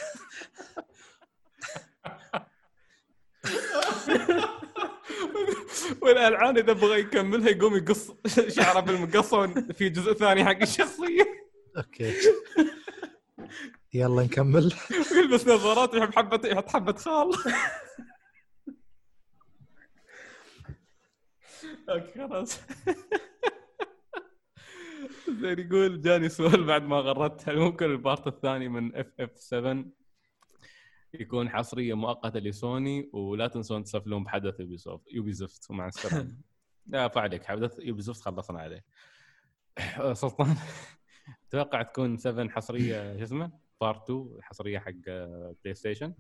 [6.02, 8.12] والألعان إذا بغى يكملها يقوم يقص
[8.48, 9.36] شعره بالمقص
[9.74, 11.48] في جزء ثاني حق الشخصية.
[11.78, 12.14] أوكي.
[13.94, 14.74] يلا نكمل.
[15.12, 17.32] ويلبس نظارات ويحب حبه يحط حبة خال.
[21.90, 22.60] أوكي خلاص.
[25.30, 29.86] زين يقول جاني سؤال بعد ما غردت هل ممكن ال part الثاني من FF 7
[31.14, 36.38] يكون حصرية مؤقتة لسوني ولا تنسون تسفلون بحدث Ubisoft Ubisoft ومع السلامة.
[36.86, 38.86] لا فعليك حدث Ubisoft خلصنا عليه.
[40.14, 40.56] سلطان
[41.48, 44.92] أتوقع تكون 7 حصرية شو اسمه؟ part 2 حصرية حق
[45.64, 46.14] PlayStation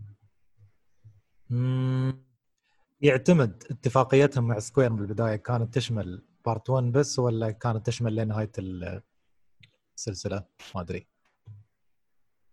[3.01, 8.51] يعتمد اتفاقيتهم مع Square من البداية كانت تشمل part 1 بس ولا كانت تشمل لنهايه
[8.59, 9.01] ال-
[9.97, 10.43] السلسلة؟
[10.75, 11.07] ما أدري.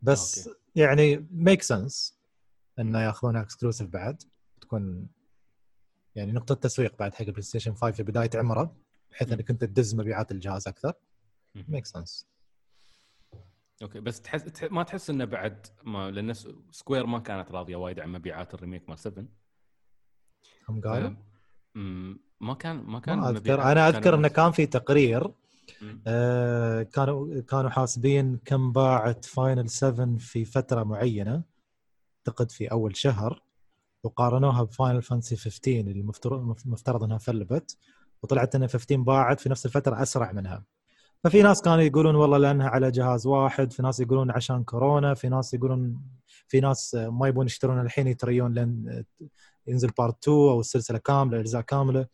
[0.03, 0.61] بس أوكي.
[0.75, 2.19] يعني make sense
[2.79, 4.23] انه ياخذونها exclusive بعد
[4.61, 5.09] تكون
[6.15, 8.77] يعني نقطة تسويق بعد حق ال PlayStation 5 في بداية عمره
[9.11, 10.93] بحيث إنك أنت تدز مبيعات الجهاز أكثر.
[11.55, 12.27] make sense
[13.83, 16.35] أوكي بس تحس تح- ما تحس إنه بعد ما لأن
[16.71, 19.25] Square ما كانت راضية وايد عن مبيعات ال remake مال 7
[20.69, 23.63] هم قالوا؟ ف- ما كان ما كان ما أذكر.
[23.63, 25.31] أنا أذكر إنه كان في تقرير.
[26.07, 31.43] آه، كانوا كانوا حاسبين كم باعت Final 7 في فترة معينة
[32.19, 33.43] اعتقد في أول شهر
[34.05, 37.77] وقارنوها ب Final Fantasy 15 اللي مفترض مفترض إنها فلبت
[38.23, 40.65] وطلعت ان 15 باعت في نفس الفترة أسرع منها.
[41.25, 45.29] ففي ناس كانوا يقولون والله لأنها على جهاز واحد في ناس يقولون عشان كورونا في
[45.29, 46.01] ناس يقولون
[46.49, 49.05] في ناس ما يبون يشترون الحين يتريون لين
[49.67, 52.07] ينزل part 2 أو السلسلة كاملة اجزاء كاملة.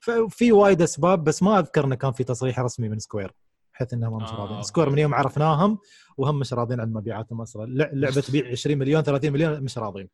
[0.00, 3.32] ففي وايد أسباب بس ما أذكر انه كان في تصريح رسمي من Square
[3.74, 4.52] بحيث إنهم مش آه، راضيين.
[4.56, 4.66] أوكي.
[4.68, 5.78] Square من يوم عرفناهم
[6.16, 10.08] وهم مش راضيين عن مبيعاتهم أصلا لع- لعبة تبيع 20 مليون 30 مليون مش راضيين.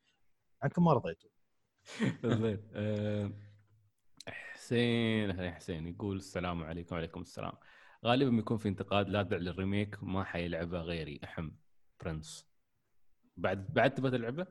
[0.62, 1.30] عنكم ما رضيتوا.
[2.24, 3.32] زين آه،
[4.28, 7.52] حسين حسين يقول السلام عليكم وعليكم السلام.
[8.04, 11.50] غالبا بيكون في انتقاد لا للريميك ما حيلعبه غيري أحم
[12.04, 12.46] برنس
[13.36, 14.46] بعد بعد تبغى تلعبه؟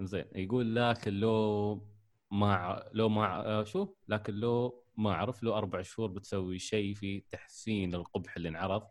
[0.00, 1.86] زين يقول لكن لو
[2.30, 7.20] ما لو ما آه، شو؟ لكن لو ما اعرف لو أربع شهور بتسوي شيء في
[7.30, 8.82] تحسين القبح اللي انعرض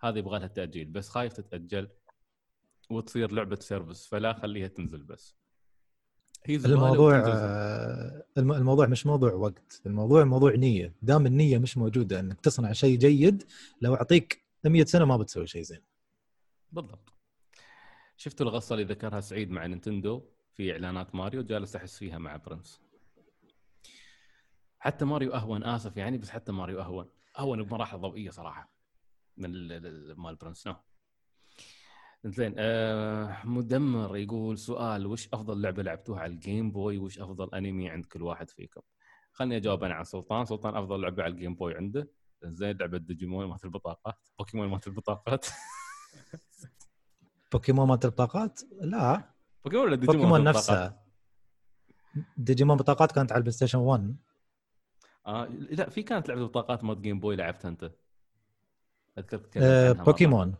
[0.00, 1.88] هذه يبغى لها تأجيل بس خايف تتأجل
[2.90, 5.36] وتصير لعبة service فلا خليها تنزل بس.
[6.44, 7.16] هي الموضوع.
[7.26, 10.94] آه، الم- الموضوع مش موضوع وقت الموضوع موضوع نية.
[11.02, 13.42] دام النية مش موجودة إنك تصنع شيء جيد
[13.80, 15.80] لو أعطيك 100 سنة ما بتسوي شيء زين.
[16.72, 17.12] بالضبط.
[18.22, 22.80] شفتوا الغصة اللي ذكرها سعيد مع نينتندو في إعلانات ماريو؟ جالس أحس فيها مع Prince.
[24.78, 27.10] حتى ماريو أهون آسف يعني بس حتى ماريو أهون.
[27.38, 28.72] أهون بمراحل ضوئية صراحة
[29.36, 30.66] من ال- ال- مال Prince.
[30.66, 30.76] No
[32.24, 37.54] زين آه مدمر يقول سؤال وش أفضل لعبة لعبتوها على ال Game Boy وش أفضل
[37.54, 38.80] أنمي عند كل واحد فيكم؟
[39.32, 40.44] خلني أجاوب أنا عن سلطان.
[40.44, 42.10] سلطان أفضل لعبة على ال Game Boy عنده.
[42.42, 44.28] زين لعبة ديجيمون مالت البطاقات.
[44.38, 45.46] بوكيمون مالت البطاقات.
[47.52, 49.30] بوكيمون مالت البطاقات لا.
[49.64, 51.00] بوكيمون ولا ديجيمون بوكيمون مالت؟ نفسها
[52.36, 54.16] ديجيمون بطاقات كانت على ال PlayStation 1
[55.26, 57.90] آه لا في كانت لعبة بطاقات مال Game Boy لعبتها أنت.
[59.18, 59.92] اذكر آه.
[59.92, 60.54] بوكيمون.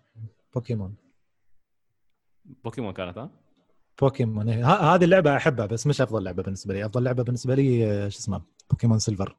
[0.54, 0.94] بوكيمون.
[2.64, 3.30] بوكيمون كانت ها؟
[4.00, 4.48] بوكيمون.
[4.48, 4.66] إيه.
[4.94, 6.86] هذه اللعبة أحبها بس مش أفضل لعبة بالنسبة لي.
[6.86, 9.36] أفضل لعبة بالنسبة لي آه، شو اسمه؟ بوكيمون سيلفر.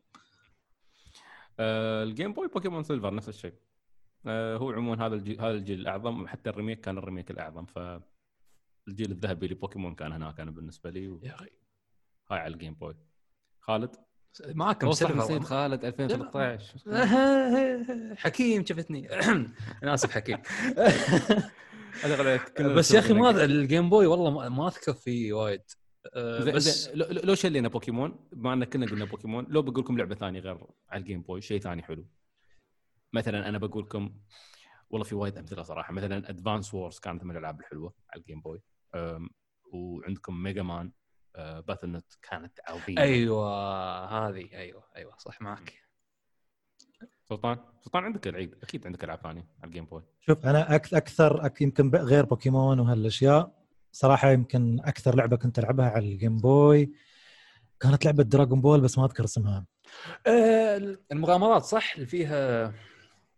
[1.60, 3.54] آه الجيم بوي بوكيمون سيلفر نفس الشيء.
[4.28, 7.80] هو عموما هذا الجيل هذا الجيل الأعظم حتى ال remake كان ال remake الأعظم ف
[8.88, 11.19] الجيل الذهبي لبوكيمون كان هناك أنا بالنسبة لي و...
[11.24, 11.49] يا أخي.
[12.32, 12.95] هاي على ال Game Boy
[13.59, 13.95] خالد؟
[14.45, 15.17] معاكم Silver.
[15.17, 15.86] نسيت خالد.
[15.86, 19.09] 2013 حكيم شفتني.
[19.84, 20.38] أنا آسف حكيم.
[22.76, 25.61] بس يا أخي ما ال Game Boy والله ما- أذكر فيه وايد.
[26.15, 30.39] أه، بس لو شلينا بوكيمون بما إن كنا قلنا بوكيمون لو بقول لكم لعبة ثانية
[30.39, 30.57] غير
[30.89, 32.05] على ال Game Boy شيء ثاني حلو.
[33.14, 34.14] مثلا أنا بقول لكم
[34.89, 35.93] والله في وايد أمثلة صراحة.
[35.93, 38.61] مثلا Advance Wars كانت من الألعاب الحلوة على ال Game Boy
[39.74, 40.91] وعندكم Mega Man
[41.38, 43.01] Battle Net كانت عظيمة.
[43.01, 43.47] أيوه
[44.05, 44.53] هذه.
[44.53, 45.74] أيوه أيوه صح معك.
[47.30, 48.55] سلطان؟ سلطان عندك العيد.
[48.64, 52.26] أكيد عندك ألعاب ثانية على ال Game Boy شوف أنا أك- أكثر أك يمكن غير
[52.26, 56.93] بوكيمون وهالأشياء صراحة يمكن أكثر لعبة كنت ألعبها على ال Game Boy
[57.80, 59.66] كانت لعبة Dragon Ball بس ما أذكر اسمها.
[60.28, 62.74] أه، المغامرات صح؟ اللي فيها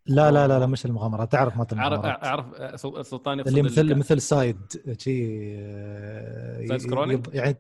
[0.05, 2.23] لا لا لا لا مش المغامرات تعرف أعرف المغامرات.
[2.23, 4.57] أعرف أه، سل- سلطان اللي مثل كان- مثل side
[4.99, 5.23] شي
[5.59, 7.57] آه، side scrolling؟ يعني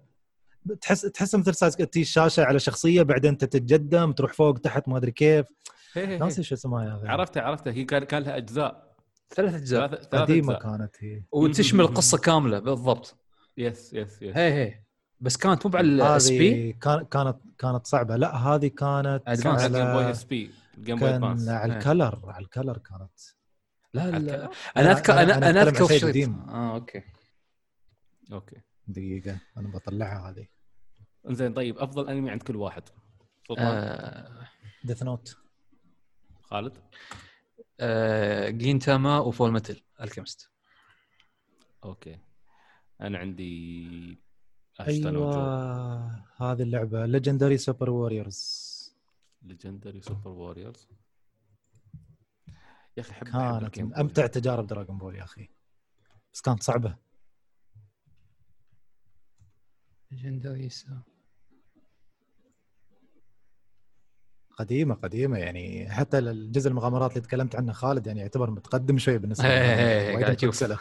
[0.81, 5.11] تحس تحس مثل side تي الشاشه على شخصية بعدين تتقدم تروح فوق تحت ما أدري
[5.11, 5.45] كيف.
[5.97, 7.07] ناسي شو اسمها يا أخي.
[7.07, 7.73] عرفتها عرفتها.
[7.73, 8.93] هي كان كان لها أجزاء.
[9.35, 9.87] ثلاث أجزاء.
[10.03, 10.53] قديمة.
[10.53, 11.23] كانت هي.
[11.31, 13.15] وتشمل قصة كاملة بالضبط.
[13.57, 14.83] yes yes yes هي هي.
[15.19, 18.15] بس كانت مو على ال SP هذه كان- كانت كانت صعبة.
[18.15, 21.79] لا هذه كانت على ال Game Boy SP ال Game Boy كان Advance على إيه.
[21.79, 23.19] ال Color على ال Color كانت.
[23.93, 26.29] لا لا؟ أنا اذكر أنا- أنا أنا أنا أذكر شريط.
[26.29, 27.03] آه okay.
[28.31, 28.61] Okay.
[28.87, 30.47] دقيقة أنا بطلعها هذه.
[31.29, 32.83] إنزين طيب أفضل أنمي عند كل واحد.
[34.83, 35.37] Death Note
[36.41, 36.77] خالد؟
[37.79, 40.49] آه Gintama و Fullmetal Alchemist
[41.83, 42.19] okay.
[43.01, 44.23] أنا عندي
[44.79, 46.05] أيوه
[46.37, 47.05] هذه اللعبة.
[47.05, 48.62] ليجندري سوبر ووريرز
[49.43, 50.89] ليجندري سوبر ووريرز
[52.97, 53.93] يا أخي أحب أحب كانت.
[53.93, 55.49] أمتع تجارب Dragon Ball يا أخي.
[56.33, 56.97] بس كانت صعبة.
[60.11, 60.69] Legendary
[64.57, 65.89] قديمة قديمة يعني.
[65.89, 70.17] حتى الجزء المغامرات اللي تكلمت عنه خالد يعني يعتبر متقدم شوي بالنسبة إيه، لي إيه،
[70.17, 70.73] إيه،.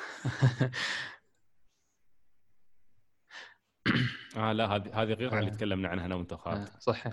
[4.37, 5.55] آه لا هذه هذه غير عن اللي آه.
[5.55, 7.07] تكلمنا عنها أنا وأنت وخالد آه، صح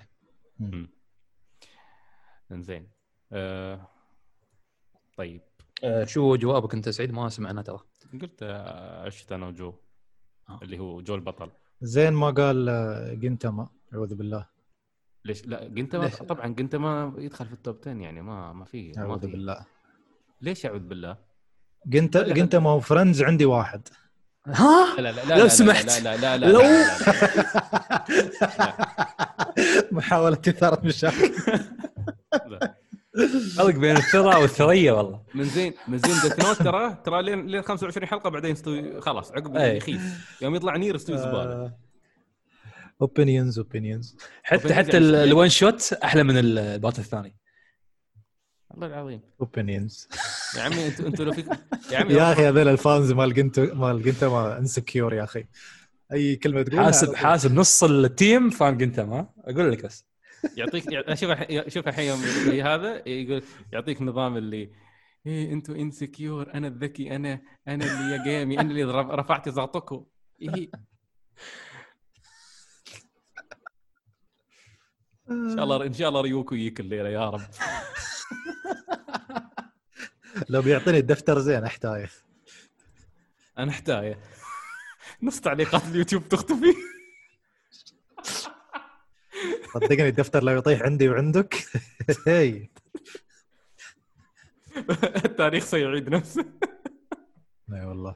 [0.60, 0.99] مم.
[2.52, 2.88] انزين.
[3.34, 3.88] آه
[5.18, 5.42] طيب.
[5.84, 7.80] آه، شو جوابك انت سعيد؟ ما سمعنا ترى.
[8.22, 9.74] قلت آه، عشت أنا وجو
[10.50, 10.60] آه.
[10.64, 11.52] اللي هو جو البطل.
[11.82, 14.46] زين ما قال آه، جنتما أعوذ بالله.
[15.26, 19.02] ليش؟ لا جنتما ليش؟ طبعا جنتما يدخل في التوب 10 يعني ما ما في ما
[19.04, 19.66] أعوذ بالله.
[20.42, 21.18] ليش أعوذ بالله؟
[21.86, 22.18] جنت.
[22.18, 23.88] Gintama و friends عندي واحد.
[24.46, 25.86] ها؟ لا لا لا لو لا سمحت.
[25.86, 26.90] لا لا لا لا لو- لا لا
[29.92, 31.60] محاولة إثارة مشاكل لا.
[33.58, 35.22] فرق بين الثرى والثريا والله.
[35.36, 39.32] من زين من زين Death Note ترى ترى لين لين 25 حلقة بعدين يستوي خلاص
[39.32, 39.78] عقب أي.
[39.78, 40.02] يخيس.
[40.42, 41.20] يوم يطلع Near يستوي آه.
[41.20, 41.74] زبالة.
[43.02, 45.16] opinions opinions حتى حتى يشتغل.
[45.16, 47.36] ال one shot أحلى من ال part الثاني.
[48.74, 49.22] الله العظيم.
[49.42, 50.08] اوبينيونز
[50.58, 51.48] يا عمي أنتوا أنتوا لو فيك
[51.92, 55.46] يا عمي يا أخي هذول الفانز مال جنتو مال جنتما انسكيور يا أخي.
[56.14, 57.16] أي كلمة تقولها؟ حاسب.
[57.16, 60.06] حاسب نص التيم فان جنتم ها أقول لك بس.
[60.58, 61.32] يعطيك يع- شوف
[61.68, 62.20] شوف الحين يوم
[62.68, 64.72] هذا يقول يعطيك نظام اللي
[65.26, 70.06] إيه أنتوا انسكيور أنا الذكي أنا أنا اللي يا جيمي أنا اللي رف- رفعت ضغطكم
[70.42, 70.72] إيه.
[75.32, 77.42] إن شاء الله إن شاء الله ريوكو يجيك الليلة يا رب.
[80.50, 82.08] لو بيعطيني الدفتر زين احتاج
[83.58, 84.20] أنا أحتايه.
[85.24, 86.74] نص تعليقات اليوتيوب تختفي
[89.74, 91.56] صدقني الدفتر لو يطيح عندي وعندك.
[92.28, 92.68] هي
[95.26, 96.46] التاريخ سيعيد نفسه.
[97.74, 98.16] إي والله.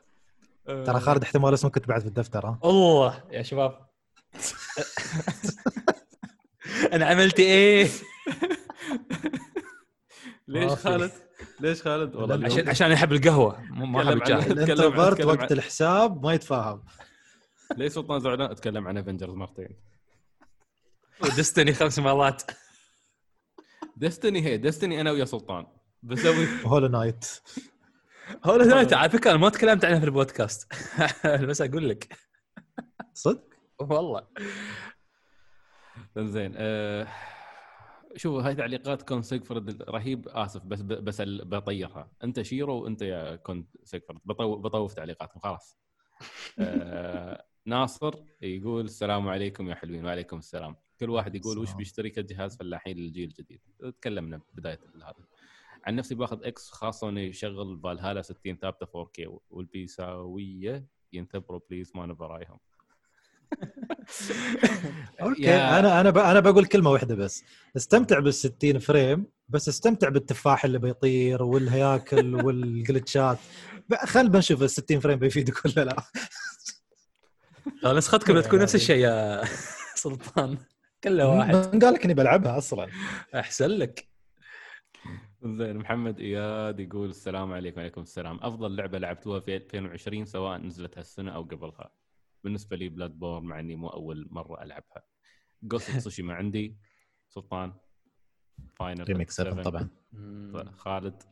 [0.68, 0.84] آه.
[0.84, 3.80] ترى خالد احتمال اسمك كنت بعد في الدفتر ها؟ الله يا شباب.
[6.94, 7.88] أنا عملت إيه؟
[10.48, 10.72] ليش.
[10.72, 11.12] خالد؟
[11.60, 14.18] ليش خالد؟ والله عشان عشان أحب القهوة ما أحب
[14.52, 16.84] ال introvert نتكلم وقت الحساب ما يتفاهم.
[17.78, 19.93] ليش سلطان زعلان؟ أتكلم عن Avengers مرتين.
[21.24, 22.42] و Destiny خمس مرات.
[23.98, 25.68] Destiny هي Destiny أنا ويا سلطان.
[26.04, 27.26] بسوي Hollow Knight.
[28.46, 30.74] هو لا على فكرة أنا ما تكلمت عنها في البودكاست.
[31.50, 32.18] بس أقول لك.
[33.14, 33.44] صدق؟
[33.80, 34.28] والله.
[36.18, 37.08] زين أه...
[38.16, 42.12] شوفوا هاي تعليقات كون سيجفرد رهيب آسف بس بس ال- بطيرها.
[42.24, 44.56] أنت شيرو وأنت يا كون سيجفرد بطو...
[44.56, 45.80] بطوف تعليقاتكم خلاص.
[46.60, 47.46] أه...
[47.66, 50.06] ناصر يقول السلام عليكم يا حلوين.
[50.06, 50.76] وعليكم السلام.
[51.00, 51.74] كل واحد يقول وش.
[51.74, 53.62] بيشتري كجهاز فلاحين للجيل الجديد.
[54.00, 55.14] تكلمنا بداية هذا
[55.86, 62.06] عن نفسي باخذ إكس خاصة إنه يشغل فالهالا 60 ثابتة 4K والبيساويه ينتبروا بليز ما
[62.06, 62.60] نبرايهم
[65.22, 66.18] أوكي أنا أنا ب...
[66.18, 67.44] أنا بقول كلمة واحدة بس.
[67.78, 73.38] استمتع بال 60 فريم بس استمتع بالتفاح اللي بيطير والهياكل والجلتشات.
[74.06, 76.04] خل بنشوف ال 60 فريم بيفيدك ولا لا.
[77.94, 79.44] نسختكم بتكون نفس الشيء يا
[79.96, 80.58] سلطان.
[81.04, 81.56] كله واحد.
[81.56, 82.88] من قال لك إني بلعبها أصلا.
[83.36, 84.08] أحسن لك.
[85.44, 88.40] زين محمد إياد يقول السلام عليكم وعليكم السلام.
[88.42, 91.90] أفضل لعبة لعبتوها في 2020 سواء نزلت هالسنه أو قبلها.
[92.44, 95.04] بالنسبة لي Bloodborne مع إني مو أول مرة ألعبها.
[95.64, 96.78] Ghost Tsushima عندي.
[97.30, 97.74] سلطان.
[98.76, 99.90] Final Remake 7 طبعا.
[100.78, 101.24] خالد.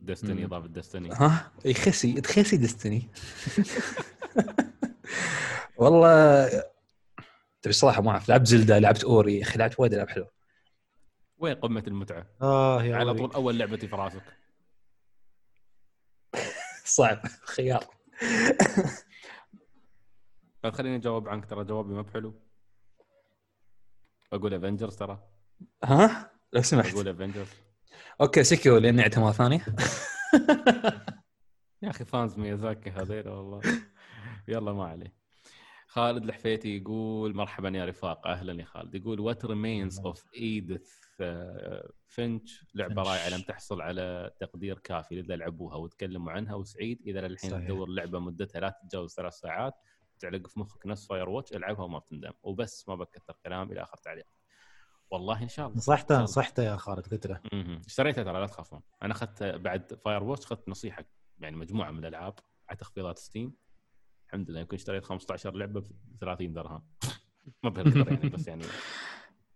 [0.00, 0.44] Destiny.
[0.44, 3.02] إضافة Destiny ها؟ يخسي تخسي Destiny
[5.76, 6.50] والله
[7.62, 10.30] تبي صراحة ما اعرف لعبت Zelda لعبت Ori يا أخي لعبت وايد ألعاب حلوة.
[11.38, 13.14] وين قمة المتعة؟ آه يا على.
[13.14, 14.22] طول أول لعبتي في راسك
[16.84, 17.20] صعب.
[17.44, 17.84] خيار.
[20.64, 22.34] لا تخليني أجاوب عنك ترى جوابي ما بحلو.
[24.32, 25.28] أقول Avengers ترى.
[25.84, 26.94] ها؟ لو سمحت.
[26.94, 27.48] أقول Avengers
[28.20, 29.66] okay سكيو لأني مره ثانية.
[31.82, 33.60] يا أخي fans Miyazaki هذيل والله.
[34.48, 35.21] يلا ما عليه.
[35.92, 38.94] خالد الحفيتي يقول مرحبا يا رفاق أهلا يا خالد.
[38.94, 40.90] يقول What Remains of Edith
[42.06, 43.02] Finch لعبة.
[43.02, 47.50] رائعة لم تحصل على تقدير كافي لذا لعبوها وتكلموا عنها وسعيد إذا للحين.
[47.50, 49.74] تدور لعبه مدتها لا تتجاوز ثلاث ساعات
[50.18, 52.32] تعلق في مخك نفس Firewatch العبها وما بتندم.
[52.42, 54.26] وبس ما بكثر كلام إلى آخر تعليق.
[55.10, 55.76] والله إن شاء الله.
[55.76, 57.40] نصحته نصحته يا خالد قلت له.
[57.86, 58.80] اشتريتها ترى لا تخافون.
[59.02, 61.04] أنا أخذت بعد Firewatch أخذت نصيحة
[61.38, 62.34] يعني مجموعة من الألعاب
[62.68, 63.62] على تخفيضات Steam
[64.32, 65.86] الحمد لله يمكن اشتريت 15 لعبة ب
[66.20, 66.82] 30 درهم.
[67.62, 68.64] ما بهالقدر يعني بس يعني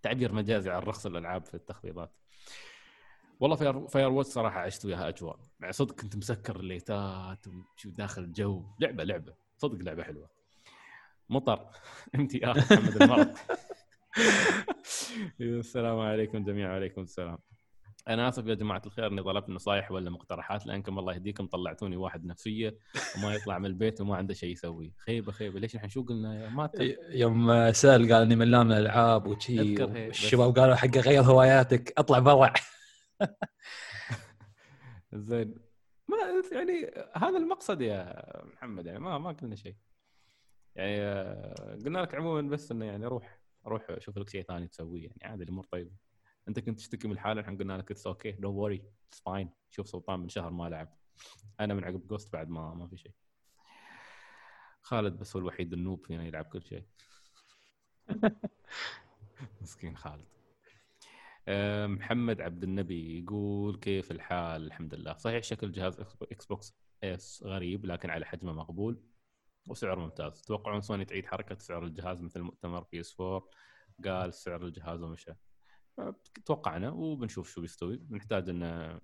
[0.03, 2.12] تعبير مجازي عن رخص الالعاب في التخفيضات.
[3.41, 5.39] والله Fire Firewatch صراحة عشت وياها أجواء.
[5.61, 8.64] يعني صدق كنت مسكر الليتات وشو داخل الجو.
[8.81, 9.35] لعبة لعبة.
[9.57, 10.31] صدق لعبة حلوة.
[11.31, 11.66] مطر.
[12.14, 13.37] MTR محمد المرض.
[15.41, 17.39] السلام عليكم جميعا وعليكم السلام.
[18.09, 22.25] أنا آسف يا جماعة الخير إني طلبت نصايح ولا مقترحات لأنكم الله يهديكم طلعتوني واحد
[22.25, 22.79] نفسية
[23.19, 25.61] وما يطلع من البيت وما عنده شيء يسويه خيبة خيبة.
[25.61, 26.71] ليش إحنا شو قلنا يا ما.
[27.11, 32.19] يوم سأل قال إني ملان من الألعاب وشي بس- الشباب قالوا حق غير هواياتك اطلع
[32.19, 32.53] برا.
[35.13, 35.55] زين.
[36.09, 36.17] ما
[36.53, 39.77] يعني هذا المقصد يا محمد يعني ما ما قلنا شيء
[40.77, 45.03] يعني آه، قلنا لك عموما بس إنه يعني روح روح شوف لك شيء ثاني تسويه
[45.09, 45.91] يعني عادي الأمور طيبة.
[46.49, 49.88] أنت كنت تشتكي من الحاله إحنا قلنا لك it's okay don't worry it's fine شوف
[49.88, 50.97] سلطان من شهر ما لعب.
[51.61, 53.12] أنا من عقب Ghost بعد ما ما في شيء.
[54.82, 56.84] خالد بس هو الوحيد ال noob فينا يلعب كل شيء.
[59.62, 60.26] مسكين خالد.
[61.49, 65.16] آه، محمد عبد النبي يقول كيف الحال؟ الحمد لله.
[65.16, 69.03] صحيح شكل جهاز Xbox S غريب لكن على حجمه مقبول.
[69.68, 70.42] وسعر ممتاز.
[70.42, 73.49] تتوقعون سوني تعيد حركة سعر الجهاز مثل مؤتمر PS 4
[74.05, 75.32] قال سعر الجهاز ومشى.
[76.44, 77.97] توقعنا وبنشوف شو بيستوي.
[77.97, 79.01] بنحتاج إن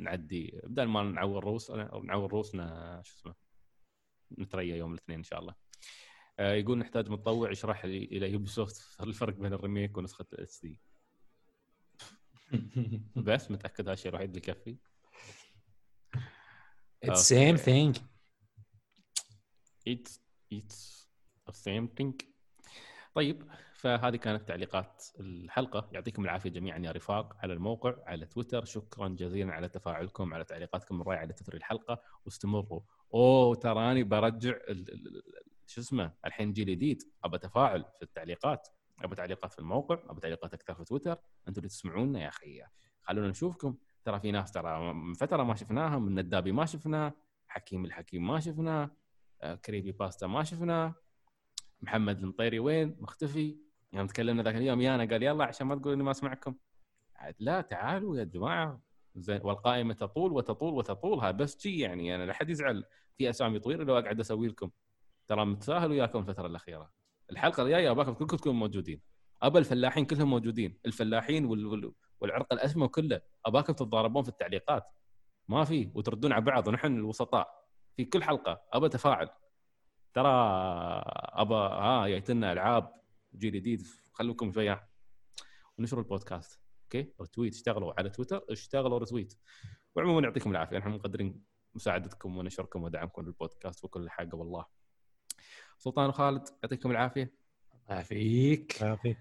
[0.00, 1.70] نعدي بدل ما نعور روس
[2.04, 3.34] نعور روسنا شو اسمه
[4.38, 5.54] نتريا يوم الاثنين إن شاء الله.
[6.38, 10.80] آه، يقول نحتاج متطوع يشرح لي إلى Ubisoft الفرق بين ال remake ونسخة ال HD
[13.26, 14.76] بس متأكد هذا الشيء الوحيد اللي يكفي
[17.06, 17.92] It's same thing.
[19.92, 20.12] It's
[20.50, 21.06] it's
[21.46, 22.12] the same thing.
[23.14, 23.50] طيب
[23.84, 25.88] فهذه كانت تعليقات الحلقة.
[25.92, 28.64] يعطيكم العافية جميعا يا رفاق على الموقع على تويتر.
[28.64, 32.00] شكرا جزيلا على تفاعلكم على تعليقاتكم الرائعة على تثري الحلقة.
[32.24, 32.80] واستمروا.
[33.14, 34.54] أوه تراني برجع
[35.66, 37.02] شو اسمه؟ الحين جيل جديد.
[37.24, 38.68] ابى تفاعل في التعليقات.
[39.02, 39.98] ابى تعليقات في الموقع.
[40.08, 41.18] ابى تعليقات أكثر في تويتر.
[41.48, 42.62] أنتم اللي تسمعونا يا أخي.
[43.02, 43.76] خلونا نشوفكم.
[44.04, 47.12] ترى في ناس ترى من فترة ما شفناهم من الندابي ما شفناه
[47.48, 48.90] حكيم الحكيم ما شفناه
[49.42, 50.94] آه، كريبي باستا ما شفناه
[51.82, 53.63] محمد المطيري وين؟ مختفي.
[53.94, 56.54] يوم تكلمنا ذاك اليوم يانا قال يلا عشان ما تقول إني ما أسمعكم.
[57.38, 58.80] لا تعالوا يا جماعة.
[59.16, 61.18] زين والقائمة تطول وتطول وتطول.
[61.18, 62.84] هذا بس شي يعني أنا لا حد يزعل.
[63.18, 64.70] في أسامي طويلة لو أقعد أسوي لكم.
[65.26, 66.90] ترى متساهل وياكم الفترة الأخيرة.
[67.30, 69.00] الحلقة الجاية اباكم كلكم تكونوا موجودين.
[69.42, 70.78] ابى الفلاحين كلهم موجودين.
[70.86, 71.66] الفلاحين وال...
[71.66, 71.92] وال...
[72.20, 73.20] والعرق الأسمى كله.
[73.46, 74.84] اباكم تتضاربون في التعليقات.
[75.48, 75.90] ما في.
[75.94, 76.68] وتردون على بعض.
[76.68, 77.64] ونحن الوسطاء.
[77.96, 78.62] في كل حلقة.
[78.72, 79.28] ابى تفاعل.
[80.14, 80.30] ترى
[81.32, 83.03] ابى ها جايتنا ألعاب.
[83.36, 84.88] جيل جديد خلوكم شوية
[85.78, 89.34] ونشروا البودكاست okay؟ retweet اشتغلوا على تويتر اشتغلوا retweet
[89.94, 91.42] وعموما يعطيكم العافية نحن مقدرين
[91.74, 94.64] مساعدتكم ونشركم ودعمكم للبودكاست وكل حاجة والله.
[95.78, 97.34] سلطان وخالد يعطيكم العافية.
[97.90, 99.18] ما فيك يعافيك.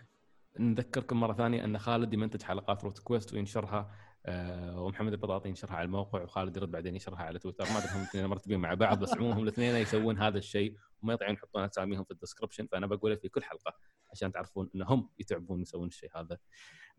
[0.59, 3.95] نذكركم مرة ثانية أن خالد يمنتج حلقات روت كويست وينشرها
[4.27, 7.65] ومحمد البطاطي ينشرها على الموقع وخالد يرد بعدين ينشرها على تويتر.
[7.65, 11.13] ما أدري هم الاثنين مرتبين مع بعض بس عموما هم الاثنين يسوون هذا الشيء وما
[11.13, 12.67] يطيعون يحطون اساميهم في ال description.
[12.67, 13.77] فأنا بقوله في كل حلقة
[14.11, 16.37] عشان تعرفون إنهم يتعبون يسوون الشيء هذا.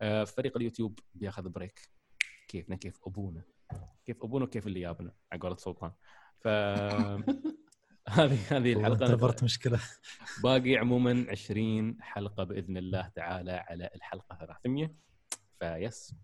[0.01, 1.89] آه، فريق اليوتيوب بياخذ break.
[2.47, 3.41] كيفنا؟ كيف أبونا؟
[4.05, 5.91] كيف أبونا وكيف اللي جابنا على قولة سلطان.
[6.39, 6.47] ف
[8.07, 9.05] هذه هذه الحلقة.
[9.05, 9.79] اعتبرت مشكلة.
[10.43, 14.95] باقي عموما 20 حلقة بإذن الله تعالى على الحلقة 300
[15.59, 16.15] فيس.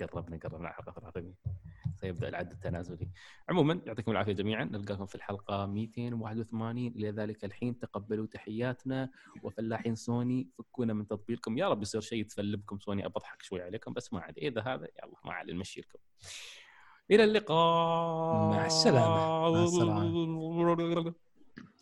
[0.00, 1.00] قربنا قربنا على الحلقة.
[1.00, 1.34] 300
[1.94, 3.10] سيبدأ العد التنازلي.
[3.48, 4.64] عموما يعطيكم العافية جميعا.
[4.64, 9.10] نلقاكم في الحلقة 281 إلى ذلك الحين تقبلوا تحياتنا.
[9.42, 13.06] وفلاحين سوني فكونا من تطبيلكم يا رب يصير شيء يتفلبكم سوني.
[13.06, 15.98] أضحك شوي عليكم بس ما عليه إذا هذا يلا ما عليه نمشي لكم.
[17.10, 18.50] إلى اللقاء.
[18.50, 19.50] مع السلامة.
[19.52, 21.14] مع السلامة.